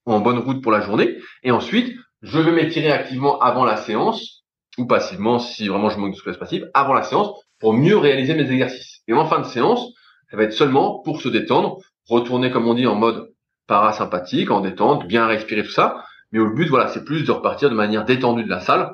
[0.05, 1.17] en bonne route pour la journée.
[1.43, 4.43] Et ensuite, je vais m'étirer activement avant la séance
[4.77, 7.29] ou passivement si vraiment je manque de souplesse passive avant la séance
[7.63, 8.99] pour mieux réaliser mes exercices.
[9.07, 9.93] Et en fin de séance,
[10.29, 11.77] ça va être seulement pour se détendre,
[12.09, 13.31] retourner comme on dit en mode
[13.67, 16.03] parasympathique, en détente, bien respirer tout ça.
[16.33, 18.91] Mais au but, voilà, c'est plus de repartir de manière détendue de la salle,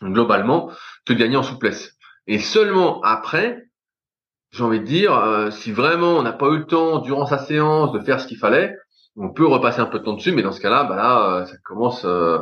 [0.00, 0.70] globalement,
[1.06, 1.96] que gagner en souplesse.
[2.28, 3.64] Et seulement après,
[4.52, 7.38] j'ai envie de dire, euh, si vraiment on n'a pas eu le temps durant sa
[7.38, 8.76] séance de faire ce qu'il fallait,
[9.16, 11.46] on peut repasser un peu de temps dessus, mais dans ce cas-là, bah là, euh,
[11.46, 12.38] ça commence euh,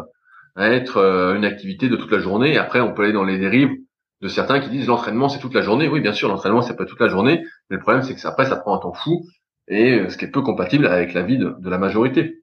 [0.54, 0.98] à être
[1.34, 2.52] une activité de toute la journée.
[2.52, 3.72] Et après, on peut aller dans les dérives
[4.23, 5.89] de certains qui disent l'entraînement c'est toute la journée.
[5.89, 8.47] Oui, bien sûr, l'entraînement c'est pas toute la journée, mais le problème c'est que après
[8.47, 9.25] ça prend un temps fou
[9.69, 12.43] et ce qui est peu compatible avec la vie de, la majorité.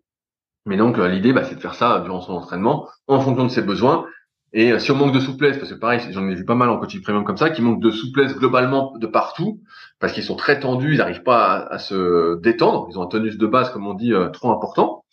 [0.65, 3.61] Mais donc l'idée bah, c'est de faire ça durant son entraînement en fonction de ses
[3.61, 4.05] besoins
[4.53, 6.69] et euh, si on manque de souplesse, parce que pareil, j'en ai vu pas mal
[6.69, 9.61] en coaching premium comme ça, qui manquent de souplesse globalement de partout,
[9.99, 13.37] parce qu'ils sont très tendus, ils n'arrivent pas à, se détendre, ils ont un tonus
[13.37, 15.05] de base, comme on dit, euh, trop important.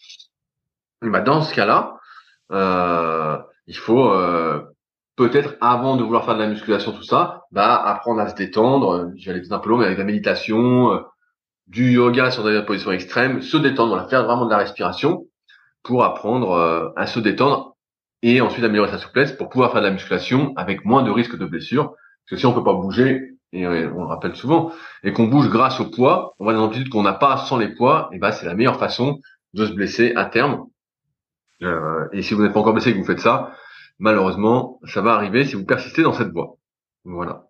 [1.02, 1.98] Et bah, dans ce cas-là,
[2.52, 4.12] euh, il faut
[5.16, 9.10] peut-être avant de vouloir faire de la musculation, tout ça, bah, apprendre à se détendre.
[9.16, 11.02] Je vais aller un peu long, mais avec la méditation,
[11.66, 15.26] du yoga sur des positions extrêmes, se détendre, faire vraiment de la respiration
[15.82, 17.76] pour apprendre à se détendre
[18.22, 21.38] et ensuite améliorer sa souplesse pour pouvoir faire de la musculation avec moins de risques
[21.38, 21.90] de blessure.
[21.90, 25.48] Parce que si on peut pas bouger, et on le rappelle souvent, et qu'on bouge
[25.48, 28.30] grâce au poids, on va dans l'amplitude qu'on n'a pas sans les poids, et ben
[28.30, 29.20] c'est la meilleure façon
[29.54, 30.66] de se blesser à terme.
[31.62, 33.52] Euh, et si vous n'êtes pas encore blessé et que vous faites ça,
[34.00, 36.56] malheureusement, ça va arriver si vous persistez dans cette voie.
[37.04, 37.46] Voilà.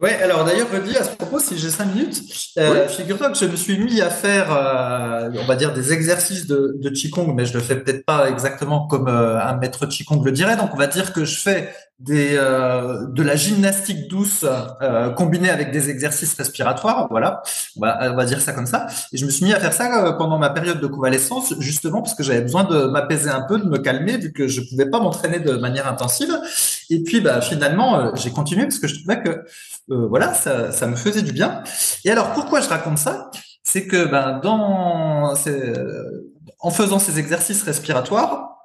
[0.00, 2.22] Ouais, alors d'ailleurs, Rudy, à ce propos, si j'ai cinq minutes,
[2.58, 6.46] euh, figure-toi que je me suis mis à faire, euh, on va dire, des exercices
[6.46, 10.22] de, de Qigong, mais je le fais peut-être pas exactement comme euh, un maître Qigong
[10.22, 10.56] le dirait.
[10.56, 14.44] Donc, on va dire que je fais des, euh, de la gymnastique douce
[14.82, 17.08] euh, combinée avec des exercices respiratoires.
[17.10, 17.42] Voilà,
[17.76, 18.86] on va, on va, dire ça comme ça.
[19.12, 22.00] Et je me suis mis à faire ça euh, pendant ma période de convalescence, justement
[22.00, 24.88] parce que j'avais besoin de m'apaiser un peu, de me calmer, vu que je pouvais
[24.88, 26.38] pas m'entraîner de manière intensive.
[26.90, 29.44] Et puis, bah, finalement, j'ai continué parce que je trouvais que
[29.88, 31.62] voilà, ça, ça me faisait du bien.
[32.04, 33.30] Et alors, pourquoi je raconte ça?
[33.64, 34.40] C'est que ben,
[36.60, 38.57] en faisant ces exercices respiratoires,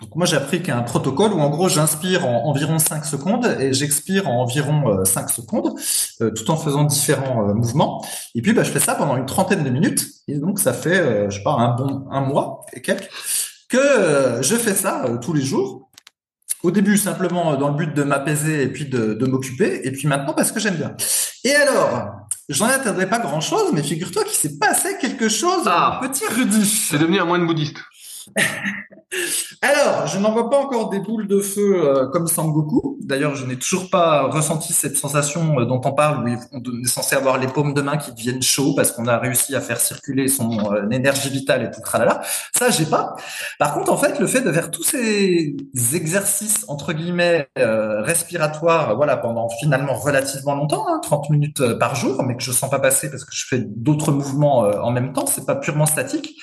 [0.00, 2.78] donc moi, j'ai appris qu'il y a un protocole où en gros, j'inspire en environ
[2.78, 5.74] 5 secondes et j'expire en environ 5 euh, secondes,
[6.20, 8.04] euh, tout en faisant différents euh, mouvements.
[8.34, 10.06] Et puis, bah, je fais ça pendant une trentaine de minutes.
[10.28, 13.08] Et donc, ça fait, je sais pas, un bon un mois et quelques
[13.68, 15.90] que je fais ça tous les jours.
[16.62, 19.86] Au début, simplement dans le but de m'apaiser et puis de, de m'occuper.
[19.86, 20.94] Et puis maintenant, parce que j'aime bien.
[21.44, 22.12] Et alors,
[22.48, 26.66] j'en attendrai pas grand-chose, mais figure-toi qu'il s'est passé quelque chose, ah, petit Rudy.
[26.66, 27.78] C'est devenu un moine bouddhiste.
[29.62, 32.98] Alors, je n'en vois pas encore des boules de feu euh, comme Sangoku.
[33.00, 36.86] D'ailleurs, je n'ai toujours pas ressenti cette sensation euh, dont on parle, où on est
[36.86, 39.78] censé avoir les paumes de main qui deviennent chauds parce qu'on a réussi à faire
[39.78, 42.20] circuler son euh, énergie vitale et tout tralala.
[42.54, 43.14] Ça, j'ai pas.
[43.58, 45.56] Par contre, en fait, le fait de faire tous ces
[45.94, 52.36] exercices entre guillemets respiratoires, voilà, pendant finalement relativement longtemps, 30 hein, minutes par jour, mais
[52.36, 55.46] que je sens pas passer parce que je fais d'autres mouvements en même temps, c'est
[55.46, 56.36] pas purement statique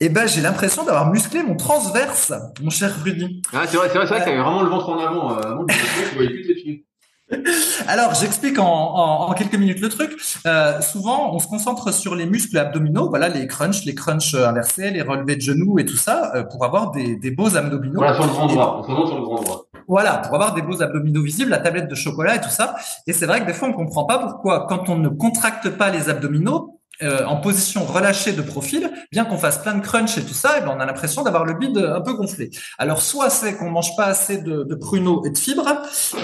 [0.00, 2.32] eh ben, j'ai l'impression d'avoir musclé mon transverse,
[2.62, 3.42] mon cher Rudy.
[3.52, 5.36] Ah, c'est vrai, c'est vrai, c'est vrai que vraiment le ventre en avant.
[5.36, 6.84] Euh, avant plus
[7.88, 10.16] Alors, j'explique en, en, quelques minutes le truc.
[10.46, 14.90] Euh, souvent, on se concentre sur les muscles abdominaux, voilà, les crunchs, les crunchs inversés,
[14.90, 17.98] les relevés de genoux et tout ça, euh, pour avoir des, des, beaux abdominaux.
[17.98, 18.82] Voilà, sur le grand droit.
[18.86, 19.64] sur le grand droit.
[19.88, 22.76] Voilà, pour avoir des beaux abdominaux visibles, la tablette de chocolat et tout ça.
[23.06, 25.90] Et c'est vrai que des fois, on comprend pas pourquoi, quand on ne contracte pas
[25.90, 30.22] les abdominaux, euh, en position relâchée de profil, bien qu'on fasse plein de crunch et
[30.22, 32.50] tout ça, eh ben on a l'impression d'avoir le bide un peu gonflé.
[32.78, 35.64] Alors soit c'est qu'on mange pas assez de, de, pruneaux et de fibres,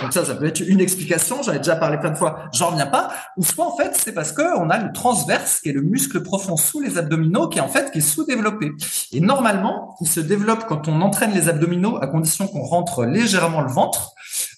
[0.02, 1.42] donc ça, ça peut être une explication.
[1.42, 3.12] J'en ai déjà parlé plein de fois, j'en reviens pas.
[3.36, 6.22] Ou soit en fait c'est parce que on a le transverse, qui est le muscle
[6.22, 8.72] profond sous les abdominaux, qui est en fait qui est sous-développé.
[9.12, 13.60] Et normalement, il se développe quand on entraîne les abdominaux, à condition qu'on rentre légèrement
[13.60, 14.14] le ventre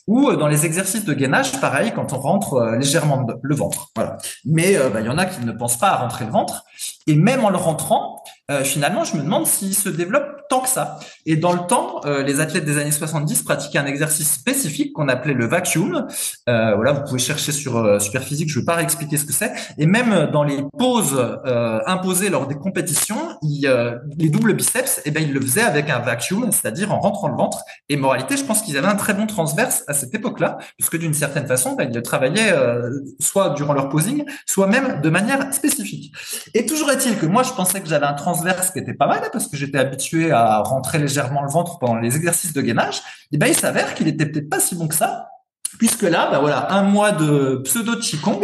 [0.07, 3.91] ou euh, dans les exercices de gainage, pareil, quand on rentre euh, légèrement le ventre.
[3.95, 4.19] Voilà.
[4.45, 6.65] Mais euh, bah, il y en a qui ne pensent pas à rentrer le ventre.
[7.07, 10.69] Et même en le rentrant, euh, finalement, je me demande s'il se développe tant que
[10.69, 10.99] ça.
[11.25, 15.09] Et dans le temps, euh, les athlètes des années 70 pratiquaient un exercice spécifique qu'on
[15.09, 16.07] appelait le vacuum.
[16.49, 19.33] Euh, voilà, vous pouvez chercher sur euh, Superphysique, je ne vais pas réexpliquer ce que
[19.33, 19.53] c'est.
[19.79, 21.17] Et même dans les poses
[21.87, 26.51] imposées lors des compétitions, les doubles biceps, eh ben, ils le faisaient avec un vacuum,
[26.53, 27.59] c'est-à-dire en rentrant le ventre.
[27.89, 31.15] Et moralité, je pense qu'ils avaient un très bon transverse à cette époque-là, puisque d'une
[31.15, 32.55] certaine façon, ben, ils le travaillaient
[33.21, 36.13] soit durant leur posing, soit même de manière spécifique.
[36.55, 39.49] Et toujours que moi, je pensais que j'avais un transverse qui était pas mal parce
[39.49, 43.03] que j'étais habitué à rentrer légèrement le ventre pendant les exercices de gainage.
[43.33, 45.29] Et ben il s'avère qu'il était peut-être pas si bon que ça
[45.79, 48.41] puisque là, ben voilà, un mois de pseudo qigong,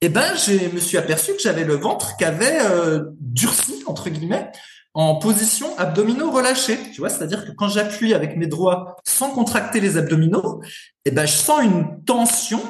[0.00, 4.10] et ben je me suis aperçu que j'avais le ventre qui avait euh, durci entre
[4.10, 4.50] guillemets
[4.94, 6.78] en position abdominaux relâchés.
[6.92, 10.62] Tu vois, c'est-à-dire que quand j'appuie avec mes doigts sans contracter les abdominaux,
[11.04, 12.62] eh ben, je sens une tension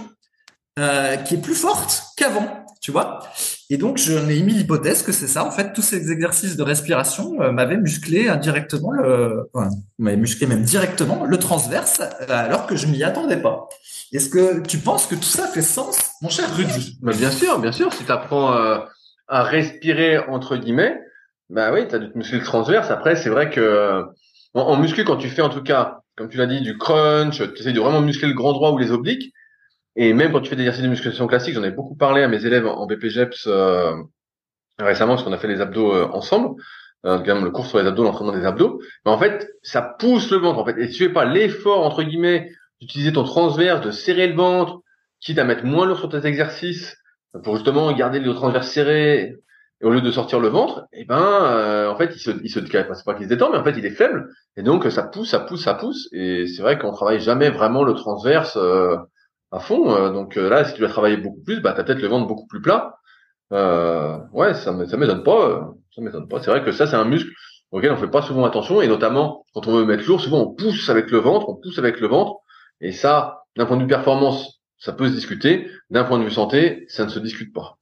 [0.79, 3.21] euh, qui est plus forte qu'avant, tu vois.
[3.73, 5.47] Et donc, je n'ai émis l'hypothèse que c'est ça.
[5.47, 10.47] En fait, tous ces exercices de respiration euh, m'avaient musclé indirectement le, enfin, m'avaient musclé
[10.47, 13.71] même directement le transverse, euh, alors que je m'y attendais pas.
[14.13, 17.59] Est-ce que tu penses que tout ça fait sens, mon cher Rudy bah, Bien sûr,
[17.61, 17.91] bien sûr.
[17.95, 18.81] Si tu apprends euh,
[19.27, 21.01] à respirer entre guillemets,
[21.49, 22.91] bah oui, tu as du muscle transverse.
[22.91, 24.05] Après, c'est vrai que
[24.53, 27.39] en, en, muscu, quand tu fais en tout cas, comme tu l'as dit, du crunch,
[27.39, 29.33] tu essaies de vraiment muscler le grand droit ou les obliques.
[29.97, 32.29] Et même quand tu fais des exercices de musculation classique, j'en ai beaucoup parlé à
[32.29, 33.95] mes élèves en BPGEPS euh,
[34.79, 36.61] récemment, parce qu'on a fait les abdos euh, ensemble,
[37.05, 38.81] euh, le cours sur les abdos, l'entraînement des abdos.
[39.05, 40.79] Mais en fait, ça pousse le ventre, en fait.
[40.79, 44.81] Et si tu fais pas l'effort, entre guillemets, d'utiliser ton transverse, de serrer le ventre,
[45.21, 46.97] quitte à mettre moins lourd sur tes exercices,
[47.45, 49.37] pour justement garder le transverse serré,
[49.81, 52.31] et au lieu de sortir le ventre, et eh ben, euh, en fait, il se,
[52.45, 54.29] il se, c'est pas qu'il se détend, mais en fait, il est faible.
[54.57, 56.09] Et donc, ça pousse, ça pousse, ça pousse.
[56.13, 58.97] Et c'est vrai qu'on travaille jamais vraiment le transverse, euh,
[59.53, 59.95] à fond.
[59.95, 62.27] Euh, donc euh, là, si tu dois travailler beaucoup plus, bah t'as peut-être le ventre
[62.27, 62.97] beaucoup plus plat.
[63.53, 65.75] Euh, ouais, ça ça m'étonne pas.
[65.95, 66.41] Ça m'étonne pas.
[66.43, 67.31] C'est vrai que ça, c'est un muscle
[67.71, 70.55] auquel on fait pas souvent attention, et notamment quand on veut mettre lourd, souvent on
[70.55, 72.37] pousse avec le ventre, on pousse avec le ventre,
[72.81, 75.71] et ça, d'un point de vue performance, ça peut se discuter.
[75.91, 77.79] D'un point de vue santé, ça ne se discute pas.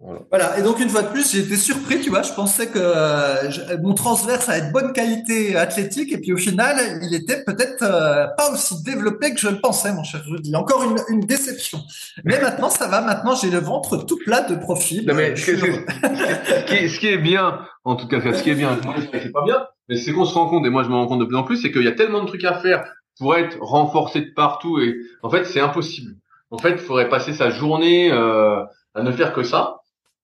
[0.00, 0.56] Voilà.
[0.58, 2.22] Et donc une fois de plus, j'ai été surpris, tu vois.
[2.22, 3.50] Je pensais que euh,
[3.82, 8.28] mon transverse allait de bonne qualité athlétique, et puis au final, il était peut-être euh,
[8.36, 10.54] pas aussi développé que je le pensais, mon cher Rudy.
[10.54, 11.80] Encore une, une déception.
[12.24, 13.00] Mais maintenant, ça va.
[13.00, 15.04] Maintenant, j'ai le ventre tout plat de profil.
[15.04, 18.78] Non, mais ce, qui, ce, qui, est bien, en tout cas, ce qui est bien,
[19.12, 21.20] c'est pas bien, mais c'est qu'on se rend compte, et moi je me rends compte
[21.20, 22.84] de plus en plus, c'est qu'il y a tellement de trucs à faire
[23.18, 26.12] pour être renforcé de partout, et en fait, c'est impossible.
[26.52, 28.62] En fait, il faudrait passer sa journée euh,
[28.94, 29.77] à ne faire que ça.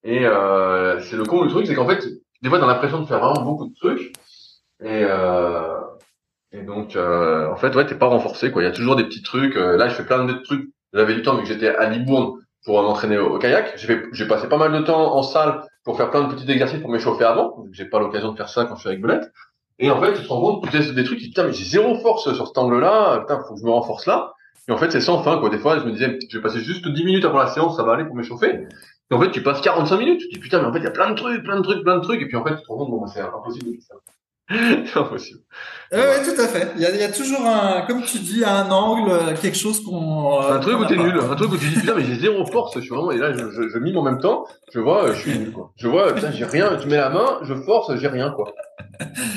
[0.04, 2.04] Et euh, c'est le con du truc, c'est qu'en fait,
[2.42, 4.12] des fois, t'as l'impression de faire vraiment beaucoup de trucs.
[4.82, 5.80] Et, euh,
[6.52, 8.62] et donc, euh, en fait, ouais, t'es pas renforcé, quoi.
[8.62, 9.56] Il y a toujours des petits trucs.
[9.56, 10.68] Euh, là, je fais plein de trucs.
[10.92, 13.74] J'avais du temps, vu que j'étais à Libourne pour m'entraîner au, kayak.
[13.76, 16.80] J'ai j'ai passé pas mal de temps en salle pour faire plein de petits exercices
[16.80, 17.64] pour m'échauffer avant.
[17.72, 19.32] J'ai pas l'occasion de faire ça quand je suis avec Belette.
[19.78, 21.44] Et en fait, tu te rends compte, tu testes des trucs, tu te dis, putain,
[21.44, 24.32] mais j'ai zéro force sur cet angle-là, putain, faut que je me renforce là.
[24.68, 25.50] Et en fait, c'est sans fin, quoi.
[25.50, 27.82] Des fois, je me disais, je vais passer juste 10 minutes avant la séance, ça
[27.82, 28.66] va aller pour m'échauffer.
[29.14, 30.88] En fait, tu passes 45 minutes, tu te dis putain, mais en fait, il y
[30.88, 32.62] a plein de trucs, plein de trucs, plein de trucs, et puis en fait, tu
[32.62, 33.94] te rends compte, bon, bah, c'est impossible de ça.
[34.50, 35.40] c'est impossible.
[35.92, 36.72] Oui, ouais, tout à fait.
[36.76, 39.82] Il y, a, il y, a, toujours un, comme tu dis, un angle, quelque chose
[39.82, 40.42] qu'on.
[40.42, 42.44] Euh, un truc où t'es nul, un truc où tu dis putain, mais j'ai zéro
[42.44, 45.12] force, je suis vraiment, et là, je, je, je mime en même temps, je vois,
[45.12, 45.72] je suis nul, quoi.
[45.76, 48.52] Je vois, putain, j'ai rien, tu mets la main, je force, j'ai rien, quoi.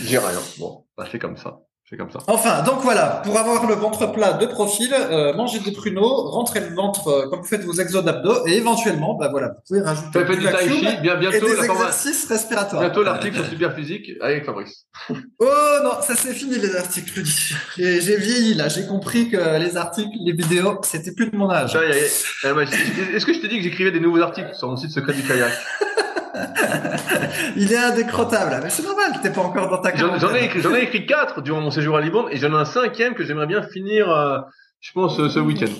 [0.03, 0.39] J'ai rien.
[0.59, 1.59] Bon, bah, c'est comme ça.
[1.89, 2.19] C'est comme ça.
[2.27, 6.59] Enfin, donc voilà, pour avoir le ventre plat de profil, euh, mangez des pruneaux, rentrez
[6.59, 9.79] le ventre euh, comme vous faites vos exos d'abdos et éventuellement, bah voilà, vous pouvez
[9.79, 12.81] rajouter du tai chi, bien bientôt et des exercices respiratoires.
[12.81, 14.85] Bientôt l'article sur super physique avec Fabrice.
[15.09, 15.45] oh
[15.81, 17.53] non, ça c'est fini les articles, Rudy.
[17.77, 21.73] J'ai vieilli là, j'ai compris que les articles, les vidéos, c'était plus de mon âge.
[21.77, 25.23] Est-ce que je t'ai dit que j'écrivais des nouveaux articles sur mon site secret du
[25.23, 25.53] kayak?
[27.55, 28.59] il est indécrottable.
[28.63, 31.41] Mais c'est normal, t'es pas encore dans ta J'en ai écrit, j'en ai écrit quatre
[31.41, 34.39] durant mon séjour à Liban et j'en ai un cinquième que j'aimerais bien finir, euh,
[34.79, 35.71] je pense, ce week-end.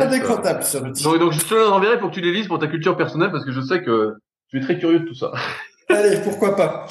[0.00, 2.96] indécrottable, ça donc, donc, je te l'enverrai pour que tu les lises pour ta culture
[2.96, 4.14] personnelle parce que je sais que
[4.48, 5.32] tu es très curieux de tout ça.
[5.88, 6.86] Allez, pourquoi pas.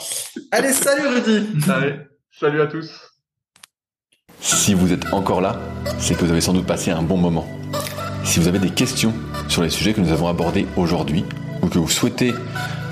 [0.52, 1.48] Allez, salut Rudy.
[1.70, 1.96] Allez,
[2.32, 3.12] salut à tous.
[4.40, 5.60] Si vous êtes encore là,
[6.00, 7.48] c'est que vous avez sans doute passé un bon moment.
[8.24, 9.14] Si vous avez des questions
[9.48, 11.26] sur les sujets que nous avons abordés aujourd'hui,
[11.62, 12.34] ou que vous souhaitez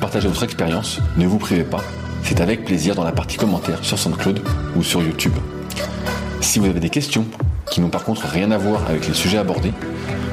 [0.02, 1.84] partager votre expérience, ne vous privez pas.
[2.24, 4.42] C'est avec plaisir dans la partie commentaires sur SoundCloud
[4.76, 5.34] ou sur YouTube.
[6.42, 7.26] Si vous avez des questions
[7.70, 9.74] qui n'ont par contre rien à voir avec les sujets abordés,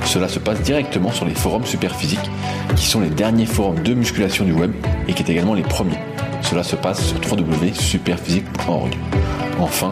[0.05, 2.30] cela se passe directement sur les forums Superphysique,
[2.76, 4.72] qui sont les derniers forums de musculation du web
[5.09, 5.99] et qui est également les premiers.
[6.43, 8.95] Cela se passe sur www.superphysique.org.
[9.59, 9.91] Enfin,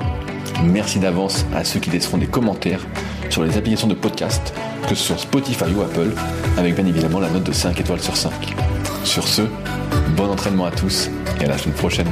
[0.63, 2.87] merci d'avance à ceux qui laisseront des commentaires
[3.31, 4.55] sur les applications de podcast,
[4.89, 6.13] que ce soit Spotify ou Apple,
[6.57, 8.33] avec bien évidemment la note de 5 étoiles sur 5.
[9.05, 9.43] Sur ce,
[10.17, 11.11] bon entraînement à tous
[11.41, 12.09] et à la semaine prochaine.